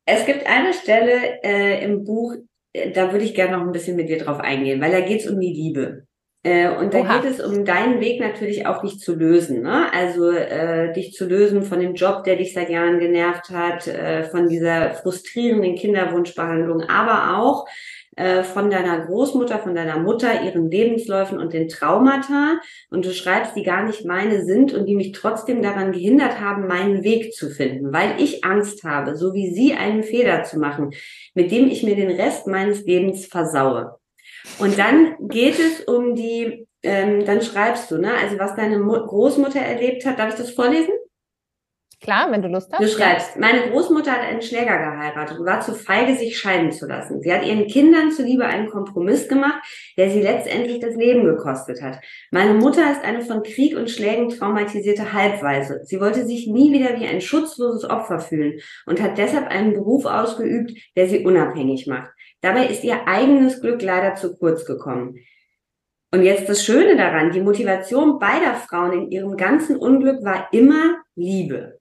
[0.06, 2.36] Es gibt eine Stelle äh, im Buch,
[2.74, 5.22] äh, da würde ich gerne noch ein bisschen mit dir drauf eingehen, weil da geht
[5.22, 6.08] es um die Liebe.
[6.44, 7.18] Äh, und da Oha.
[7.18, 9.64] geht es um deinen Weg natürlich auch, dich zu lösen.
[9.64, 9.92] Ne?
[9.92, 14.24] Also äh, dich zu lösen von dem Job, der dich seit Jahren genervt hat, äh,
[14.24, 17.66] von dieser frustrierenden Kinderwunschbehandlung, aber auch
[18.18, 22.60] äh, von deiner Großmutter, von deiner Mutter, ihren Lebensläufen und den Traumata.
[22.90, 26.66] Und du schreibst, die gar nicht meine sind und die mich trotzdem daran gehindert haben,
[26.66, 30.94] meinen Weg zu finden, weil ich Angst habe, so wie sie einen Fehler zu machen,
[31.36, 33.98] mit dem ich mir den Rest meines Lebens versaue.
[34.58, 38.14] Und dann geht es um die, ähm, dann schreibst du, ne?
[38.20, 40.94] Also was deine Großmutter erlebt hat, darf ich das vorlesen?
[42.00, 42.80] Klar, wenn du Lust hast.
[42.80, 46.86] Du schreibst, meine Großmutter hat einen Schläger geheiratet und war zu feige, sich scheiden zu
[46.86, 47.22] lassen.
[47.22, 49.60] Sie hat ihren Kindern zuliebe einen Kompromiss gemacht,
[49.98, 52.00] der sie letztendlich das Leben gekostet hat.
[52.30, 55.82] Meine Mutter ist eine von Krieg und Schlägen traumatisierte Halbweise.
[55.86, 60.06] Sie wollte sich nie wieder wie ein schutzloses Opfer fühlen und hat deshalb einen Beruf
[60.06, 62.12] ausgeübt, der sie unabhängig macht.
[62.42, 65.16] Dabei ist ihr eigenes Glück leider zu kurz gekommen.
[66.14, 71.02] Und jetzt das Schöne daran, die Motivation beider Frauen in ihrem ganzen Unglück war immer
[71.16, 71.77] Liebe.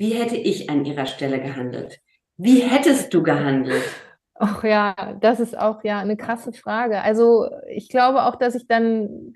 [0.00, 2.00] Wie hätte ich an ihrer Stelle gehandelt?
[2.38, 3.84] Wie hättest du gehandelt?
[4.34, 7.02] Ach ja, das ist auch ja eine krasse Frage.
[7.02, 9.34] Also ich glaube auch, dass ich dann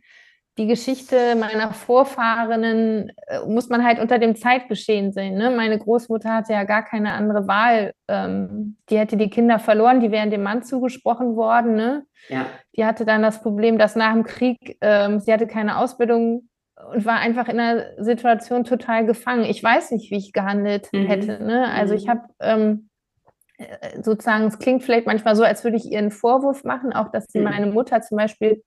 [0.57, 5.35] die Geschichte meiner Vorfahrenen äh, muss man halt unter dem Zeitgeschehen sehen.
[5.35, 5.51] Ne?
[5.51, 7.93] Meine Großmutter hatte ja gar keine andere Wahl.
[8.09, 11.75] Ähm, die hätte die Kinder verloren, die wären dem Mann zugesprochen worden.
[11.75, 12.07] Ne?
[12.31, 12.47] Ja.
[12.75, 16.49] Die hatte dann das Problem, dass nach dem Krieg, ähm, sie hatte keine Ausbildung
[16.93, 19.45] und war einfach in einer Situation total gefangen.
[19.45, 21.07] Ich weiß nicht, wie ich gehandelt mhm.
[21.07, 21.43] hätte.
[21.43, 21.69] Ne?
[21.71, 22.11] Also ich mhm.
[22.11, 22.89] habe ähm,
[23.59, 27.11] äh, sozusagen, es klingt vielleicht manchmal so, als würde ich ihr einen Vorwurf machen, auch
[27.11, 27.45] dass sie mhm.
[27.45, 28.63] meine Mutter zum Beispiel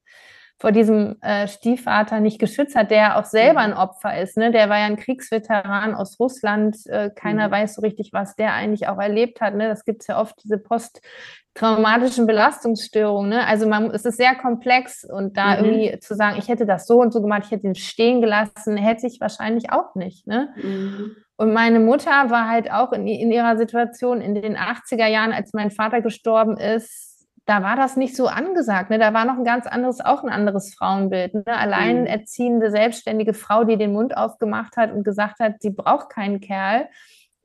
[0.59, 3.73] vor diesem äh, Stiefvater nicht geschützt hat, der auch selber mhm.
[3.73, 4.37] ein Opfer ist.
[4.37, 4.51] Ne?
[4.51, 6.77] Der war ja ein Kriegsveteran aus Russland.
[6.87, 7.51] Äh, keiner mhm.
[7.51, 9.53] weiß so richtig, was der eigentlich auch erlebt hat.
[9.53, 9.67] Ne?
[9.67, 13.29] Das gibt es ja oft, diese posttraumatischen Belastungsstörungen.
[13.29, 13.45] Ne?
[13.45, 15.65] Also man, es ist sehr komplex und da mhm.
[15.65, 18.77] irgendwie zu sagen, ich hätte das so und so gemacht, ich hätte ihn stehen gelassen,
[18.77, 20.25] hätte ich wahrscheinlich auch nicht.
[20.25, 20.49] Ne?
[20.55, 21.17] Mhm.
[21.35, 25.53] Und meine Mutter war halt auch in, in ihrer Situation in den 80er Jahren, als
[25.53, 27.16] mein Vater gestorben ist,
[27.47, 28.89] da war das nicht so angesagt.
[28.89, 28.99] Ne?
[28.99, 31.33] Da war noch ein ganz anderes, auch ein anderes Frauenbild.
[31.33, 31.43] Ne?
[31.47, 36.89] Alleinerziehende, selbstständige Frau, die den Mund aufgemacht hat und gesagt hat, sie braucht keinen Kerl.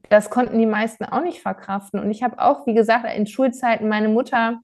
[0.08, 2.00] Das konnten die meisten auch nicht verkraften.
[2.00, 4.58] Und ich habe auch, wie gesagt, in Schulzeiten meine Mutter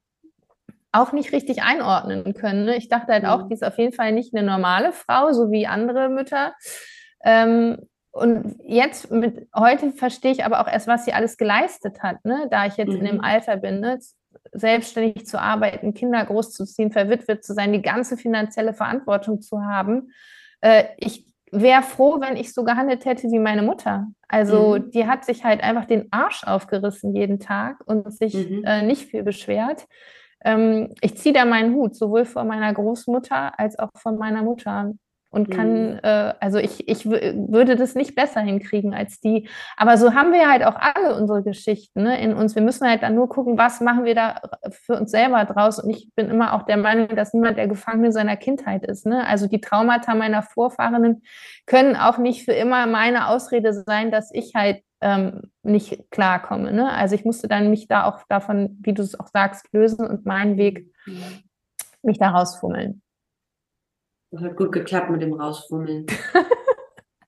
[0.91, 2.65] auch nicht richtig einordnen können.
[2.65, 2.77] Ne?
[2.77, 3.49] Ich dachte halt auch, mhm.
[3.49, 6.55] die ist auf jeden Fall nicht eine normale Frau, so wie andere Mütter.
[7.25, 7.79] Ähm,
[8.11, 12.49] und jetzt mit heute verstehe ich aber auch erst, was sie alles geleistet hat, ne?
[12.51, 12.97] da ich jetzt mhm.
[12.97, 13.25] in dem mhm.
[13.25, 14.01] Alter bin, ne?
[14.53, 20.13] Selbstständig zu arbeiten, Kinder großzuziehen, verwitwet zu sein, die ganze finanzielle Verantwortung zu haben.
[20.61, 24.09] Äh, ich wäre froh, wenn ich so gehandelt hätte wie meine Mutter.
[24.29, 24.91] Also mhm.
[24.91, 28.65] die hat sich halt einfach den Arsch aufgerissen jeden Tag und sich mhm.
[28.65, 29.87] äh, nicht viel beschwert.
[30.45, 34.93] Ähm, ich ziehe da meinen Hut, sowohl vor meiner Großmutter als auch von meiner Mutter
[35.31, 36.01] und kann, mhm.
[36.03, 39.49] äh, also ich, ich würde das nicht besser hinkriegen als die.
[39.77, 42.55] Aber so haben wir halt auch alle unsere Geschichten ne, in uns.
[42.55, 45.79] Wir müssen halt dann nur gucken, was machen wir da für uns selber draus.
[45.79, 49.05] Und ich bin immer auch der Meinung, dass niemand der Gefangene seiner Kindheit ist.
[49.05, 49.27] Ne?
[49.27, 51.23] Also die Traumata meiner Vorfahrenen
[51.67, 56.73] können auch nicht für immer meine Ausrede sein, dass ich halt ähm, nicht klarkomme.
[56.73, 56.91] Ne?
[56.91, 60.25] Also ich musste dann mich da auch davon, wie du es auch sagst, lösen und
[60.25, 61.43] meinen Weg mhm.
[62.03, 63.03] mich da rausfummeln.
[64.31, 66.07] Das hat gut geklappt mit dem Rausfummeln.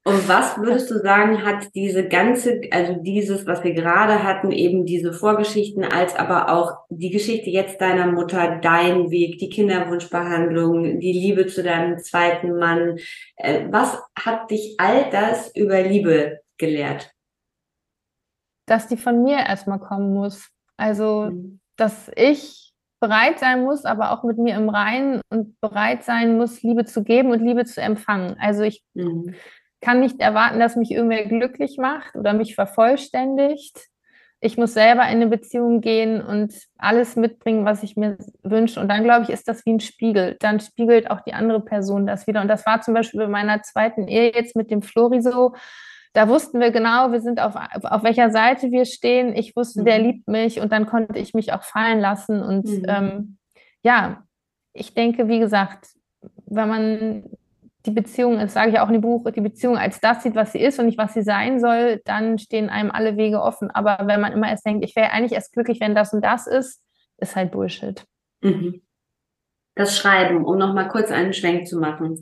[0.03, 4.87] Und was würdest du sagen, hat diese ganze, also dieses, was wir gerade hatten, eben
[4.87, 11.13] diese Vorgeschichten, als aber auch die Geschichte jetzt deiner Mutter, dein Weg, die Kinderwunschbehandlung, die
[11.13, 12.99] Liebe zu deinem zweiten Mann,
[13.37, 17.13] äh, was hat dich all das über Liebe gelehrt?
[18.67, 20.49] Dass die von mir erstmal kommen muss.
[20.79, 21.61] Also, mhm.
[21.77, 22.70] dass ich
[23.01, 27.03] bereit sein muss, aber auch mit mir im Reinen und bereit sein muss, Liebe zu
[27.03, 28.37] geben und Liebe zu empfangen.
[28.39, 29.35] Also ich mhm.
[29.81, 33.89] kann nicht erwarten, dass mich irgendwer glücklich macht oder mich vervollständigt.
[34.43, 38.81] Ich muss selber in eine Beziehung gehen und alles mitbringen, was ich mir wünsche.
[38.81, 40.37] Und dann, glaube ich, ist das wie ein Spiegel.
[40.41, 42.41] Dann spiegelt auch die andere Person das wieder.
[42.41, 45.55] Und das war zum Beispiel bei meiner zweiten Ehe jetzt mit dem Flori so
[46.13, 49.35] da wussten wir genau, wir sind auf, auf welcher Seite wir stehen.
[49.35, 49.85] Ich wusste, mhm.
[49.85, 52.43] der liebt mich und dann konnte ich mich auch fallen lassen.
[52.43, 52.85] Und mhm.
[52.89, 53.39] ähm,
[53.83, 54.23] ja,
[54.73, 55.89] ich denke, wie gesagt,
[56.47, 57.25] wenn man
[57.87, 60.53] die Beziehung, das sage ich auch in dem Buch, die Beziehung als das sieht, was
[60.53, 63.71] sie ist und nicht, was sie sein soll, dann stehen einem alle Wege offen.
[63.71, 66.47] Aber wenn man immer erst denkt, ich wäre eigentlich erst glücklich, wenn das und das
[66.47, 66.83] ist,
[67.19, 68.05] ist halt Bullshit.
[68.43, 68.83] Mhm.
[69.77, 72.21] Das Schreiben, um nochmal kurz einen Schwenk zu machen.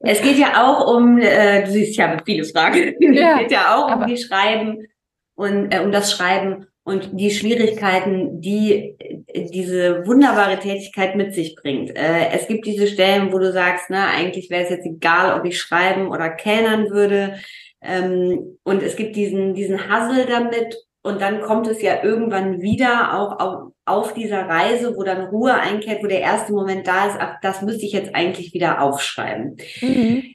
[0.00, 2.94] Es geht ja auch um, äh, du siehst, ich habe viele Fragen.
[3.00, 4.86] Ja, es geht ja auch um die Schreiben
[5.34, 11.56] und äh, um das Schreiben und die Schwierigkeiten, die äh, diese wunderbare Tätigkeit mit sich
[11.56, 11.96] bringt.
[11.96, 15.44] Äh, es gibt diese Stellen, wo du sagst, na, eigentlich wäre es jetzt egal, ob
[15.44, 17.38] ich schreiben oder kellnern würde.
[17.82, 23.18] Ähm, und es gibt diesen, diesen Hassel damit und dann kommt es ja irgendwann wieder
[23.18, 27.16] auch auf, auf dieser Reise, wo dann Ruhe einkehrt, wo der erste Moment da ist,
[27.18, 29.56] ach, das müsste ich jetzt eigentlich wieder aufschreiben.
[29.80, 30.34] Mhm.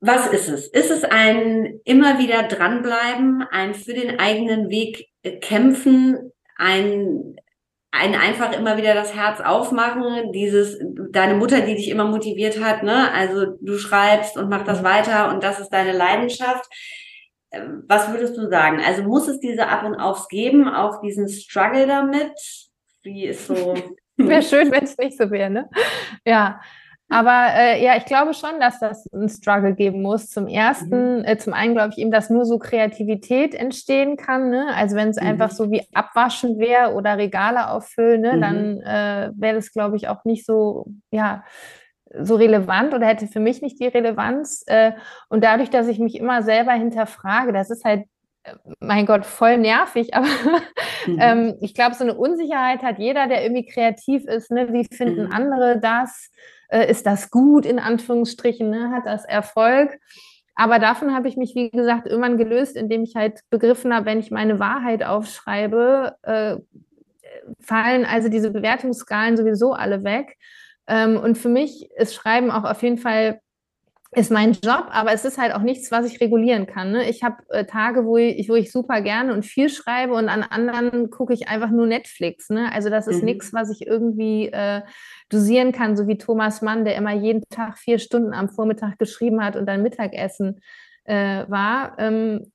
[0.00, 0.66] Was ist es?
[0.68, 5.08] Ist es ein immer wieder dranbleiben, ein für den eigenen Weg
[5.40, 7.36] kämpfen, ein,
[7.90, 10.78] ein einfach immer wieder das Herz aufmachen, dieses,
[11.10, 13.12] deine Mutter, die dich immer motiviert hat, ne?
[13.12, 16.66] Also du schreibst und mach das weiter und das ist deine Leidenschaft
[17.88, 18.80] was würdest du sagen?
[18.84, 22.32] Also muss es diese Ab und Aufs geben, auch diesen Struggle damit?
[23.02, 23.74] Wie ist so?
[24.16, 25.68] wäre schön, wenn es nicht so wäre, ne?
[26.24, 26.60] Ja.
[27.12, 30.30] Aber äh, ja, ich glaube schon, dass das ein Struggle geben muss.
[30.30, 31.24] Zum ersten, mhm.
[31.24, 34.48] äh, zum einen glaube ich eben, dass nur so Kreativität entstehen kann.
[34.48, 34.68] Ne?
[34.76, 35.26] Also wenn es mhm.
[35.26, 38.36] einfach so wie Abwaschen wäre oder Regale auffüllen, ne?
[38.36, 38.40] Mhm.
[38.40, 41.42] dann äh, wäre das, glaube ich, auch nicht so, ja,
[42.18, 44.64] so relevant oder hätte für mich nicht die Relevanz.
[44.66, 44.92] Äh,
[45.28, 48.04] und dadurch, dass ich mich immer selber hinterfrage, das ist halt,
[48.42, 50.26] äh, mein Gott, voll nervig, aber
[51.06, 51.18] mhm.
[51.20, 54.50] ähm, ich glaube, so eine Unsicherheit hat jeder, der irgendwie kreativ ist.
[54.50, 54.72] Ne?
[54.72, 55.32] Wie finden mhm.
[55.32, 56.30] andere das?
[56.68, 58.68] Äh, ist das gut in Anführungsstrichen?
[58.68, 58.90] Ne?
[58.90, 59.98] Hat das Erfolg?
[60.56, 64.18] Aber davon habe ich mich, wie gesagt, irgendwann gelöst, indem ich halt begriffen habe, wenn
[64.18, 66.16] ich meine Wahrheit aufschreibe,
[67.60, 70.36] fallen also diese Bewertungsskalen sowieso alle weg.
[70.90, 73.40] Ähm, und für mich ist Schreiben auch auf jeden Fall
[74.12, 76.90] ist mein Job, aber es ist halt auch nichts, was ich regulieren kann.
[76.90, 77.08] Ne?
[77.08, 80.42] Ich habe äh, Tage, wo ich, wo ich super gerne und viel schreibe und an
[80.42, 82.50] anderen gucke ich einfach nur Netflix.
[82.50, 82.72] Ne?
[82.72, 83.26] Also das ist mhm.
[83.26, 84.82] nichts, was ich irgendwie äh,
[85.28, 89.44] dosieren kann, so wie Thomas Mann, der immer jeden Tag vier Stunden am Vormittag geschrieben
[89.44, 90.60] hat und dann Mittagessen
[91.04, 91.94] äh, war.
[91.98, 92.50] Ähm,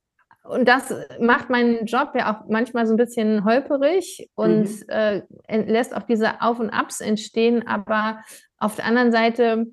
[0.48, 4.88] und das macht meinen Job ja auch manchmal so ein bisschen holperig und mhm.
[4.88, 7.66] äh, lässt auch diese Auf und Abs entstehen.
[7.66, 8.22] Aber
[8.58, 9.66] auf der anderen Seite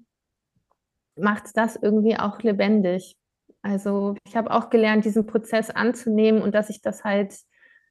[1.16, 3.18] macht das irgendwie auch lebendig.
[3.62, 7.34] Also ich habe auch gelernt, diesen Prozess anzunehmen und dass ich das halt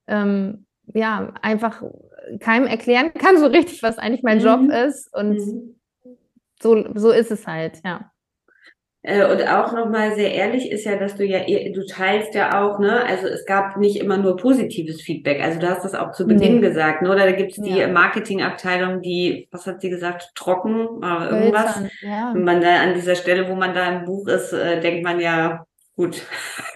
[0.07, 1.83] ähm, ja einfach
[2.41, 4.45] keinem erklären kann so richtig, was eigentlich mein mhm.
[4.45, 5.13] Job ist.
[5.15, 5.81] Und mhm.
[6.61, 8.12] so, so ist es halt, ja.
[9.05, 12.79] Äh, und auch nochmal sehr ehrlich ist ja, dass du ja, du teilst ja auch,
[12.79, 15.43] ne, also es gab nicht immer nur positives Feedback.
[15.43, 16.61] Also du hast das auch zu Beginn nee.
[16.61, 17.11] gesagt, ne?
[17.11, 17.89] Oder da gibt es die ja.
[17.89, 21.83] Marketingabteilung, die, was hat sie gesagt, trocken oder äh, irgendwas.
[22.01, 22.31] Ja.
[22.31, 25.19] Und man da an dieser Stelle, wo man da im Buch ist, äh, denkt man
[25.19, 26.23] ja, gut,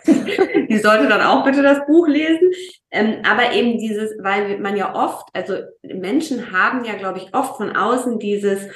[0.06, 2.50] die sollte dann auch bitte das Buch lesen.
[2.90, 7.56] Ähm, aber eben dieses, weil man ja oft, also Menschen haben ja, glaube ich, oft
[7.56, 8.68] von außen dieses,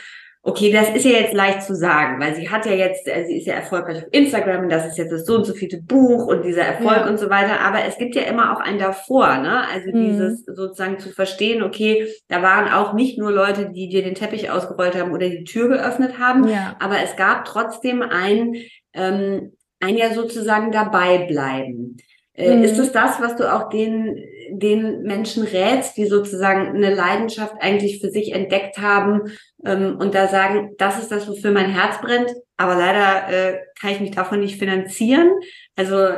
[0.43, 3.39] okay, das ist ja jetzt leicht zu sagen, weil sie hat ja jetzt, äh, sie
[3.39, 6.45] ist ja erfolgreich auf Instagram, das ist jetzt das so und so viele Buch und
[6.45, 7.09] dieser Erfolg ja.
[7.09, 9.69] und so weiter, aber es gibt ja immer auch ein davor, ne?
[9.69, 10.05] Also mhm.
[10.05, 14.51] dieses sozusagen zu verstehen, okay, da waren auch nicht nur Leute, die dir den Teppich
[14.51, 16.75] ausgerollt haben oder die Tür geöffnet haben, ja.
[16.81, 18.55] aber es gab trotzdem ein,
[18.95, 21.99] ähm, ein ja sozusagen dabei bleiben.
[22.33, 22.65] Äh, mhm.
[22.65, 24.17] Ist es das, was du auch den,
[24.59, 29.33] den Menschen rätst, die sozusagen eine Leidenschaft eigentlich für sich entdeckt haben
[29.65, 33.91] ähm, und da sagen, das ist das, wofür mein Herz brennt, aber leider äh, kann
[33.91, 35.31] ich mich davon nicht finanzieren?
[35.77, 36.09] Also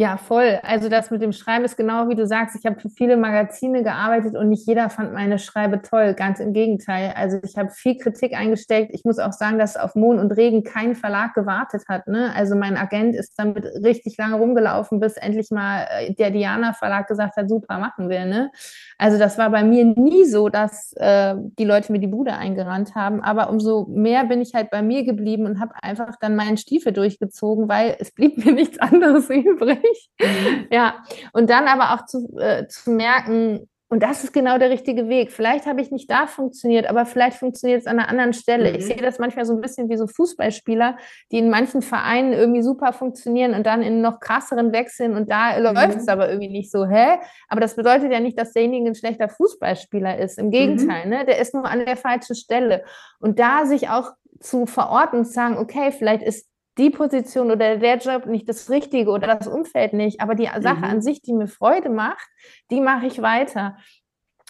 [0.00, 0.60] ja, voll.
[0.62, 2.54] Also das mit dem Schreiben ist genau wie du sagst.
[2.54, 6.14] Ich habe für viele Magazine gearbeitet und nicht jeder fand meine Schreibe toll.
[6.14, 7.14] Ganz im Gegenteil.
[7.16, 8.94] Also ich habe viel Kritik eingesteckt.
[8.94, 12.06] Ich muss auch sagen, dass auf Mond und Regen kein Verlag gewartet hat.
[12.06, 12.32] Ne?
[12.32, 17.08] Also mein Agent ist damit richtig lange rumgelaufen, bis endlich mal äh, der Diana Verlag
[17.08, 18.24] gesagt hat, super, machen wir.
[18.24, 18.52] Ne?
[18.98, 22.94] Also das war bei mir nie so, dass äh, die Leute mir die Bude eingerannt
[22.94, 23.20] haben.
[23.20, 26.92] Aber umso mehr bin ich halt bei mir geblieben und habe einfach dann meinen Stiefel
[26.92, 30.10] durchgezogen, weil es blieb mir nichts anderes übrig nicht.
[30.20, 30.66] Mhm.
[30.70, 35.08] Ja, und dann aber auch zu, äh, zu merken, und das ist genau der richtige
[35.08, 35.32] Weg.
[35.32, 38.70] Vielleicht habe ich nicht da funktioniert, aber vielleicht funktioniert es an einer anderen Stelle.
[38.70, 38.76] Mhm.
[38.76, 40.98] Ich sehe das manchmal so ein bisschen wie so Fußballspieler,
[41.32, 45.56] die in manchen Vereinen irgendwie super funktionieren und dann in noch krasseren wechseln und da
[45.56, 45.64] mhm.
[45.74, 46.86] läuft es aber irgendwie nicht so.
[46.86, 47.18] Hä?
[47.48, 50.38] Aber das bedeutet ja nicht, dass derjenige ein schlechter Fußballspieler ist.
[50.38, 51.10] Im Gegenteil, mhm.
[51.10, 51.24] ne?
[51.24, 52.84] der ist nur an der falschen Stelle.
[53.20, 56.47] Und da sich auch zu verorten und zu sagen, okay, vielleicht ist
[56.78, 60.78] die Position oder der Job nicht das Richtige oder das Umfeld nicht, aber die Sache
[60.78, 60.84] mhm.
[60.84, 62.26] an sich, die mir Freude macht,
[62.70, 63.76] die mache ich weiter.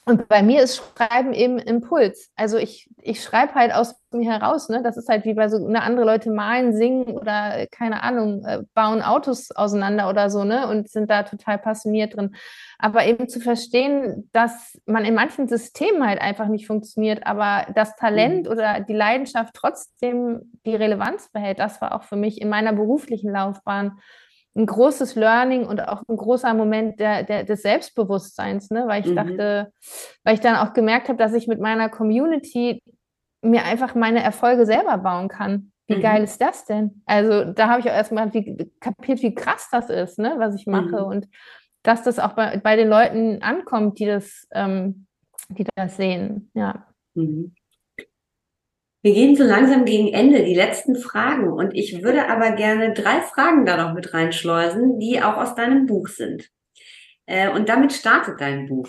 [0.09, 2.33] Und bei mir ist Schreiben eben Impuls.
[2.35, 4.71] Also ich, ich schreibe halt aus mir heraus.
[4.71, 4.83] Ne?
[4.83, 8.63] Das ist halt wie bei so ne, andere Leute malen, singen oder keine Ahnung, äh,
[8.73, 10.67] bauen Autos auseinander oder so, ne?
[10.67, 12.35] Und sind da total passioniert drin.
[12.79, 17.95] Aber eben zu verstehen, dass man in manchen Systemen halt einfach nicht funktioniert, aber das
[17.97, 18.53] Talent mhm.
[18.53, 23.31] oder die Leidenschaft trotzdem die Relevanz behält, das war auch für mich in meiner beruflichen
[23.31, 23.99] Laufbahn
[24.59, 28.85] ein großes Learning und auch ein großer Moment der, der, des Selbstbewusstseins, ne?
[28.87, 29.17] weil ich mhm.
[29.17, 29.73] dachte,
[30.25, 32.83] weil ich dann auch gemerkt habe, dass ich mit meiner Community
[33.41, 35.73] mir einfach meine Erfolge selber bauen kann.
[35.87, 36.03] Wie mhm.
[36.03, 37.03] geil ist das denn?
[37.07, 40.35] Also da habe ich auch erstmal wie, kapiert, wie krass das ist, ne?
[40.39, 41.07] was ich mache mhm.
[41.07, 41.29] und
[41.85, 45.07] dass das auch bei, bei den Leuten ankommt, die das, ähm,
[45.51, 46.51] die das sehen.
[46.55, 46.85] Ja.
[47.15, 47.55] Mhm.
[49.03, 51.53] Wir gehen so langsam gegen Ende, die letzten Fragen.
[51.53, 55.87] Und ich würde aber gerne drei Fragen da noch mit reinschleusen, die auch aus deinem
[55.87, 56.49] Buch sind.
[57.27, 58.89] Äh, und damit startet dein Buch.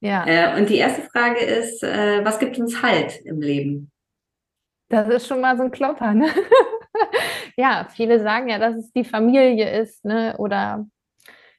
[0.00, 0.26] Ja.
[0.26, 3.90] Äh, und die erste Frage ist, äh, was gibt uns Halt im Leben?
[4.90, 6.28] Das ist schon mal so ein Klopper, ne?
[7.56, 10.36] ja, viele sagen ja, dass es die Familie ist, ne?
[10.36, 10.86] Oder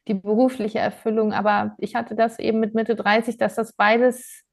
[0.08, 1.34] die berufliche Erfüllung.
[1.34, 4.44] Aber ich hatte das eben mit Mitte 30, dass das beides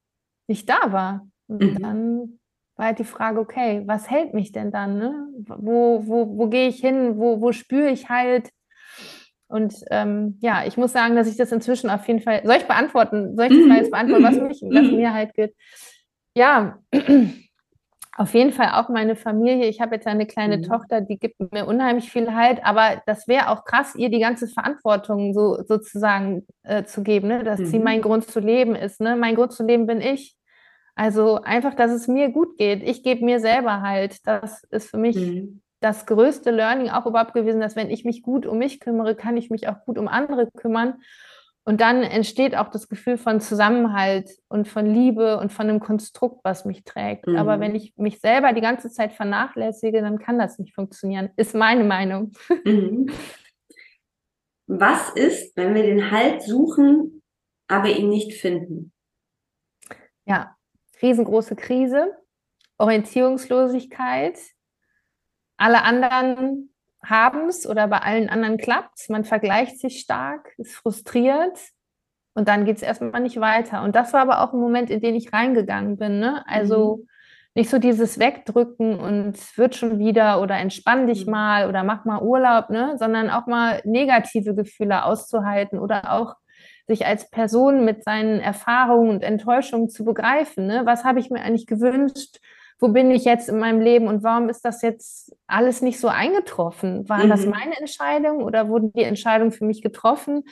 [0.48, 1.28] nicht da war.
[1.48, 1.82] Und mhm.
[1.82, 2.38] dann
[2.76, 4.98] war halt die Frage, okay, was hält mich denn dann?
[4.98, 5.26] Ne?
[5.46, 7.18] Wo, wo, wo gehe ich hin?
[7.18, 8.50] Wo, wo spüre ich halt?
[9.52, 12.66] Und ähm, ja, ich muss sagen, dass ich das inzwischen auf jeden Fall, soll ich
[12.66, 15.54] beantworten, soll ich die Frage jetzt beantworten, was, mich, was mir halt geht?
[16.34, 16.78] Ja,
[18.16, 19.66] auf jeden Fall auch meine Familie.
[19.66, 20.62] Ich habe jetzt eine kleine mhm.
[20.62, 24.48] Tochter, die gibt mir unheimlich viel Halt, aber das wäre auch krass, ihr die ganze
[24.48, 27.44] Verantwortung so sozusagen äh, zu geben, ne?
[27.44, 27.66] dass mhm.
[27.66, 29.02] sie mein Grund zu leben ist.
[29.02, 29.16] Ne?
[29.16, 30.34] Mein Grund zu leben bin ich.
[30.94, 32.82] Also einfach, dass es mir gut geht.
[32.82, 34.26] Ich gebe mir selber halt.
[34.26, 35.62] Das ist für mich mhm.
[35.80, 39.36] das größte Learning auch überhaupt gewesen, dass wenn ich mich gut um mich kümmere, kann
[39.36, 41.02] ich mich auch gut um andere kümmern.
[41.64, 46.40] Und dann entsteht auch das Gefühl von Zusammenhalt und von Liebe und von einem Konstrukt,
[46.42, 47.28] was mich trägt.
[47.28, 47.36] Mhm.
[47.36, 51.30] Aber wenn ich mich selber die ganze Zeit vernachlässige, dann kann das nicht funktionieren.
[51.36, 52.32] Ist meine Meinung.
[52.64, 53.10] Mhm.
[54.66, 57.22] Was ist, wenn wir den Halt suchen,
[57.68, 58.92] aber ihn nicht finden?
[60.24, 60.56] Ja,
[61.02, 62.16] riesengroße Krise,
[62.78, 64.38] Orientierungslosigkeit.
[65.56, 66.72] Alle anderen
[67.04, 69.08] haben es oder bei allen anderen klappt es.
[69.08, 71.58] Man vergleicht sich stark, ist frustriert
[72.34, 73.82] und dann geht es erstmal nicht weiter.
[73.82, 76.18] Und das war aber auch ein Moment, in den ich reingegangen bin.
[76.18, 76.44] Ne?
[76.46, 77.08] Also mhm.
[77.54, 81.32] nicht so dieses Wegdrücken und wird schon wieder oder entspann dich mhm.
[81.32, 82.96] mal oder mach mal Urlaub, ne?
[82.98, 86.36] sondern auch mal negative Gefühle auszuhalten oder auch
[86.86, 90.66] sich als Person mit seinen Erfahrungen und Enttäuschungen zu begreifen.
[90.66, 90.82] Ne?
[90.84, 92.38] Was habe ich mir eigentlich gewünscht?
[92.78, 96.08] Wo bin ich jetzt in meinem Leben und warum ist das jetzt alles nicht so
[96.08, 97.08] eingetroffen?
[97.08, 97.30] Waren mhm.
[97.30, 100.42] das meine Entscheidungen oder wurden die Entscheidungen für mich getroffen?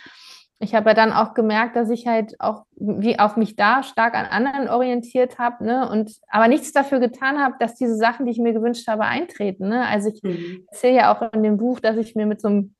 [0.62, 4.14] ich habe ja dann auch gemerkt, dass ich halt auch, wie auch mich da stark
[4.14, 8.32] an anderen orientiert habe, ne, und aber nichts dafür getan habe, dass diese Sachen, die
[8.32, 9.68] ich mir gewünscht habe, eintreten.
[9.68, 9.86] Ne?
[9.86, 10.66] Also ich mhm.
[10.70, 12.74] erzähle ja auch in dem Buch, dass ich mir mit so einem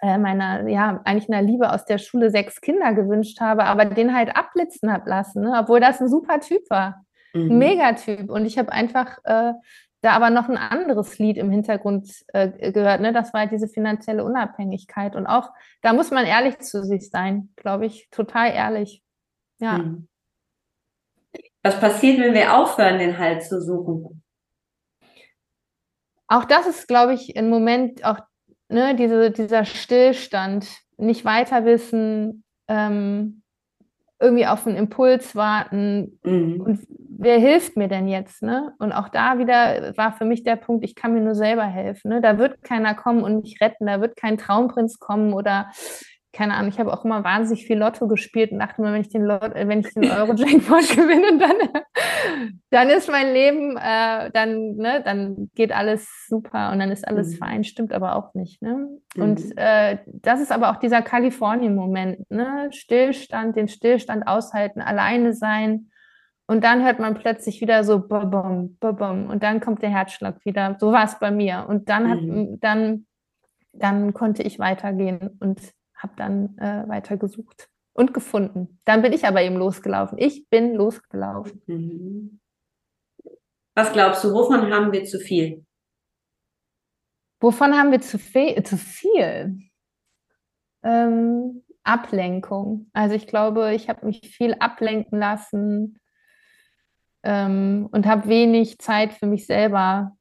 [0.00, 4.36] meiner, ja, eigentlich einer Liebe aus der Schule sechs Kinder gewünscht habe, aber den halt
[4.36, 5.58] abblitzen habe lassen, ne?
[5.60, 7.04] obwohl das ein super Typ war.
[7.34, 7.50] Mhm.
[7.50, 8.30] Ein Megatyp.
[8.30, 9.52] Und ich habe einfach äh,
[10.00, 13.00] da aber noch ein anderes Lied im Hintergrund äh, gehört.
[13.00, 13.12] Ne?
[13.12, 15.16] Das war halt diese finanzielle Unabhängigkeit.
[15.16, 15.50] Und auch
[15.82, 19.02] da muss man ehrlich zu sich sein, glaube ich, total ehrlich.
[19.58, 19.78] Ja.
[19.78, 20.08] Hm.
[21.62, 24.22] Was passiert, wenn wir aufhören, den Halt zu suchen?
[26.28, 28.20] Auch das ist, glaube ich, im Moment auch
[28.68, 33.42] ne, diese, dieser Stillstand, nicht weiter wissen, ähm,
[34.20, 36.18] irgendwie auf einen Impuls warten.
[36.24, 36.60] Mhm.
[36.60, 36.86] Und
[37.18, 38.42] wer hilft mir denn jetzt?
[38.42, 38.74] Ne?
[38.78, 42.10] Und auch da wieder war für mich der Punkt, ich kann mir nur selber helfen.
[42.10, 42.20] Ne?
[42.20, 45.70] Da wird keiner kommen und mich retten, da wird kein Traumprinz kommen oder
[46.32, 49.08] keine Ahnung, ich habe auch immer wahnsinnig viel Lotto gespielt und dachte immer, wenn ich
[49.08, 51.82] den, Lot äh, wenn ich den Euro-Jackpot gewinne, dann,
[52.70, 57.32] dann ist mein Leben, äh, dann, ne, dann geht alles super und dann ist alles
[57.32, 57.36] mhm.
[57.36, 57.64] fein.
[57.64, 58.60] Stimmt aber auch nicht.
[58.60, 58.88] Ne?
[59.16, 59.22] Mhm.
[59.22, 62.30] Und äh, das ist aber auch dieser Kalifornien-Moment.
[62.30, 62.68] Ne?
[62.72, 65.90] Stillstand, den Stillstand aushalten, alleine sein.
[66.46, 70.76] Und dann hört man plötzlich wieder so bum, bum, und dann kommt der Herzschlag wieder.
[70.78, 71.66] So war es bei mir.
[71.68, 72.58] Und dann hat, mhm.
[72.60, 73.06] dann,
[73.72, 75.60] dann konnte ich weitergehen und
[75.98, 78.80] habe dann äh, weiter gesucht und gefunden.
[78.84, 80.18] Dann bin ich aber eben losgelaufen.
[80.18, 81.62] Ich bin losgelaufen.
[81.66, 82.40] Mhm.
[83.74, 85.64] Was glaubst du, wovon haben wir zu viel?
[87.40, 89.60] Wovon haben wir zu, zu viel?
[90.82, 92.90] Ähm, Ablenkung.
[92.92, 95.98] Also ich glaube, ich habe mich viel ablenken lassen
[97.22, 100.17] ähm, und habe wenig Zeit für mich selber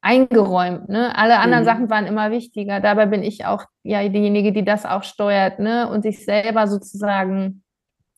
[0.00, 0.88] eingeräumt.
[0.88, 1.16] Ne?
[1.16, 1.66] Alle anderen mhm.
[1.66, 2.80] Sachen waren immer wichtiger.
[2.80, 5.90] Dabei bin ich auch ja diejenige, die das auch steuert, ne?
[5.90, 7.62] Und sich selber sozusagen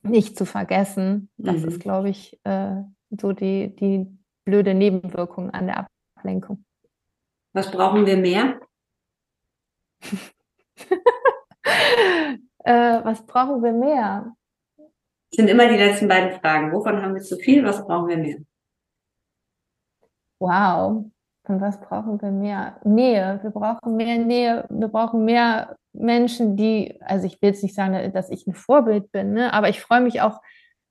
[0.02, 1.30] nicht zu vergessen.
[1.36, 1.68] Das mhm.
[1.68, 4.06] ist, glaube ich, äh, so die, die
[4.44, 6.64] blöde Nebenwirkung an der Ablenkung.
[7.52, 8.60] Was brauchen wir mehr?
[12.64, 14.34] äh, was brauchen wir mehr?
[14.76, 16.72] Das sind immer die letzten beiden Fragen.
[16.72, 17.64] Wovon haben wir zu viel?
[17.64, 18.38] Was brauchen wir mehr?
[20.38, 21.10] Wow.
[21.48, 22.76] Und was brauchen wir mehr?
[22.84, 23.40] Nähe.
[23.42, 24.66] Wir brauchen mehr Nähe.
[24.68, 29.10] Wir brauchen mehr Menschen, die, also ich will jetzt nicht sagen, dass ich ein Vorbild
[29.12, 29.52] bin, ne?
[29.52, 30.40] aber ich freue mich auch,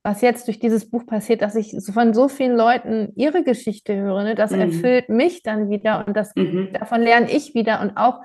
[0.02, 4.24] was jetzt durch dieses Buch passiert, dass ich von so vielen Leuten ihre Geschichte höre.
[4.24, 4.34] Ne?
[4.34, 4.60] Das mhm.
[4.60, 6.70] erfüllt mich dann wieder und das, mhm.
[6.72, 7.80] davon lerne ich wieder.
[7.82, 8.20] Und auch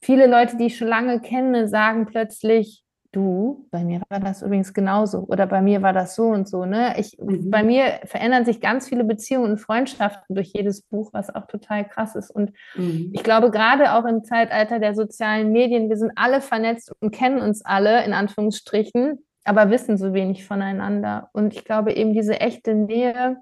[0.00, 2.84] viele Leute, die ich schon lange kenne, sagen plötzlich,
[3.16, 6.66] du, bei mir war das übrigens genauso oder bei mir war das so und so.
[6.66, 6.94] Ne?
[6.98, 7.50] Ich, mhm.
[7.50, 11.88] Bei mir verändern sich ganz viele Beziehungen und Freundschaften durch jedes Buch, was auch total
[11.88, 12.30] krass ist.
[12.30, 13.10] Und mhm.
[13.14, 17.40] ich glaube, gerade auch im Zeitalter der sozialen Medien, wir sind alle vernetzt und kennen
[17.40, 21.30] uns alle, in Anführungsstrichen, aber wissen so wenig voneinander.
[21.32, 23.38] Und ich glaube, eben diese echte Nähe,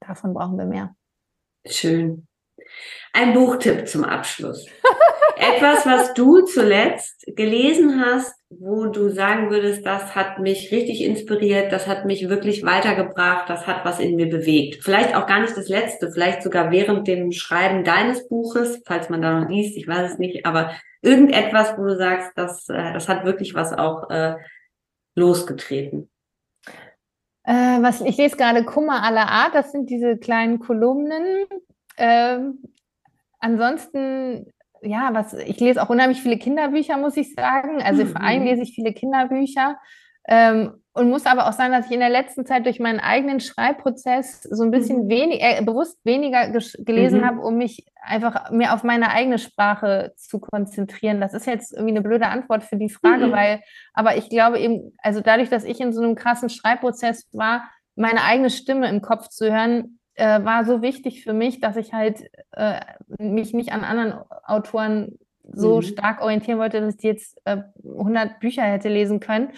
[0.00, 0.94] davon brauchen wir mehr.
[1.66, 2.26] Schön.
[3.12, 4.66] Ein Buchtipp zum Abschluss.
[5.38, 11.72] Etwas, was du zuletzt gelesen hast, wo du sagen würdest, das hat mich richtig inspiriert,
[11.72, 14.82] das hat mich wirklich weitergebracht, das hat was in mir bewegt.
[14.82, 19.20] Vielleicht auch gar nicht das letzte, vielleicht sogar während dem Schreiben deines Buches, falls man
[19.20, 20.70] da noch liest, ich weiß es nicht, aber
[21.02, 24.36] irgendetwas, wo du sagst, das, äh, das hat wirklich was auch äh,
[25.14, 26.08] losgetreten.
[27.44, 31.44] Äh, was, ich lese gerade Kummer aller Art, das sind diese kleinen Kolumnen.
[31.98, 32.62] Ähm,
[33.38, 34.52] ansonsten
[34.86, 37.82] ja, was, ich lese auch unheimlich viele Kinderbücher, muss ich sagen.
[37.82, 38.08] Also mhm.
[38.08, 39.76] vor allem lese ich viele Kinderbücher.
[40.28, 43.38] Ähm, und muss aber auch sagen, dass ich in der letzten Zeit durch meinen eigenen
[43.38, 45.08] Schreibprozess so ein bisschen mhm.
[45.08, 47.24] wenig, äh, bewusst weniger gelesen mhm.
[47.26, 51.20] habe, um mich einfach mehr auf meine eigene Sprache zu konzentrieren.
[51.20, 53.32] Das ist jetzt irgendwie eine blöde Antwort für die Frage, mhm.
[53.32, 53.60] weil,
[53.92, 58.24] aber ich glaube eben, also dadurch, dass ich in so einem krassen Schreibprozess war, meine
[58.24, 62.24] eigene Stimme im Kopf zu hören, äh, war so wichtig für mich, dass ich halt
[62.52, 62.80] äh,
[63.18, 64.14] mich nicht an anderen
[64.44, 65.18] Autoren
[65.52, 65.82] so mhm.
[65.82, 69.50] stark orientieren wollte, dass ich jetzt äh, 100 Bücher hätte lesen können.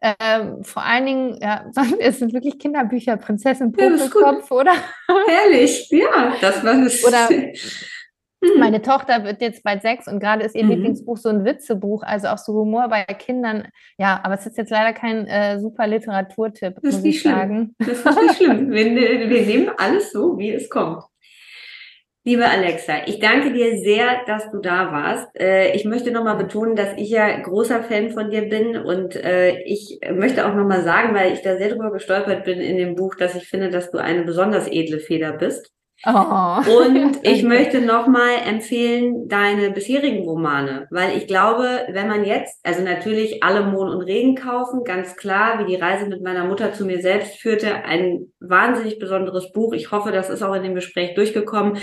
[0.00, 1.64] Ähm, vor allen Dingen, ja,
[2.00, 4.72] es sind wirklich Kinderbücher, Prinzessin Popelkopf, ja, oder?
[5.28, 7.04] Herrlich, ja, das war es.
[7.04, 7.28] Oder
[8.42, 8.58] Mhm.
[8.58, 10.70] Meine Tochter wird jetzt bald sechs und gerade ist ihr mhm.
[10.70, 13.68] Lieblingsbuch so ein Witzebuch, also auch so Humor bei Kindern.
[13.98, 17.32] Ja, aber es ist jetzt leider kein äh, super Literaturtipp, das muss ich schlimm.
[17.32, 17.74] sagen.
[17.78, 18.70] Das ist nicht schlimm.
[18.70, 18.84] Wir,
[19.30, 21.04] wir nehmen alles so, wie es kommt.
[22.24, 25.28] Liebe Alexa, ich danke dir sehr, dass du da warst.
[25.36, 29.60] Äh, ich möchte nochmal betonen, dass ich ja großer Fan von dir bin und äh,
[29.64, 33.16] ich möchte auch nochmal sagen, weil ich da sehr drüber gestolpert bin in dem Buch,
[33.16, 35.72] dass ich finde, dass du eine besonders edle Feder bist.
[36.04, 36.56] Oh.
[36.84, 42.82] Und ich möchte nochmal empfehlen deine bisherigen Romane, weil ich glaube, wenn man jetzt, also
[42.82, 46.84] natürlich alle Mond und Regen kaufen, ganz klar, wie die Reise mit meiner Mutter zu
[46.84, 49.72] mir selbst führte, ein wahnsinnig besonderes Buch.
[49.72, 51.78] Ich hoffe, das ist auch in dem Gespräch durchgekommen.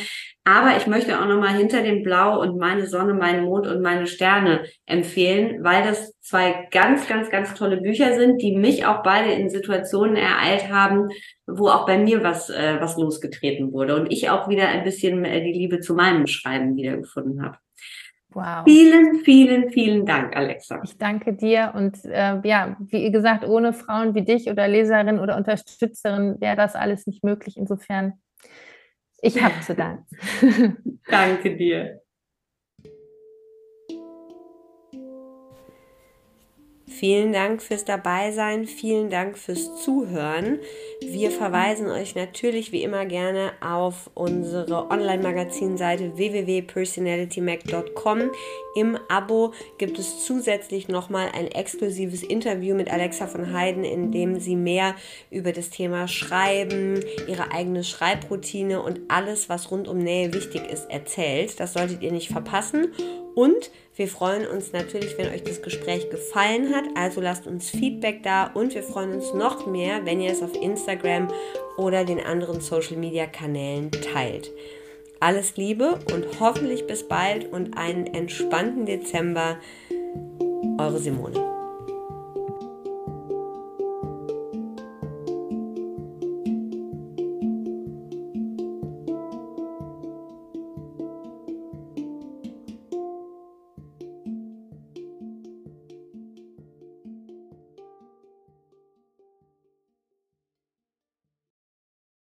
[0.45, 4.07] Aber ich möchte auch nochmal hinter dem Blau und meine Sonne, meinen Mond und meine
[4.07, 9.31] Sterne empfehlen, weil das zwei ganz, ganz, ganz tolle Bücher sind, die mich auch beide
[9.31, 11.09] in Situationen ereilt haben,
[11.45, 15.25] wo auch bei mir was, äh, was losgetreten wurde und ich auch wieder ein bisschen
[15.25, 17.57] äh, die Liebe zu meinem Schreiben wiedergefunden habe.
[18.31, 18.63] Wow.
[18.63, 20.81] Vielen, vielen, vielen Dank, Alexa.
[20.83, 25.35] Ich danke dir und äh, ja, wie gesagt, ohne Frauen wie dich oder Leserin oder
[25.35, 27.57] Unterstützerin wäre das alles nicht möglich.
[27.57, 28.13] Insofern
[29.21, 30.05] ich habe zu danken.
[31.07, 32.01] Danke dir.
[36.99, 40.59] Vielen Dank fürs Dabeisein, vielen Dank fürs Zuhören.
[40.99, 48.31] Wir verweisen euch natürlich wie immer gerne auf unsere Online-Magazinseite www.personalitymac.com.
[48.75, 54.41] Im Abo gibt es zusätzlich nochmal ein exklusives Interview mit Alexa von Heiden, in dem
[54.41, 54.93] sie mehr
[55.31, 60.91] über das Thema Schreiben, ihre eigene Schreibroutine und alles, was rund um Nähe wichtig ist,
[60.91, 61.61] erzählt.
[61.61, 62.91] Das solltet ihr nicht verpassen.
[63.35, 66.85] Und wir freuen uns natürlich, wenn euch das Gespräch gefallen hat.
[66.95, 70.55] Also lasst uns Feedback da und wir freuen uns noch mehr, wenn ihr es auf
[70.55, 71.27] Instagram
[71.75, 74.51] oder den anderen Social Media Kanälen teilt.
[75.19, 79.57] Alles Liebe und hoffentlich bis bald und einen entspannten Dezember.
[80.77, 81.58] Eure Simone.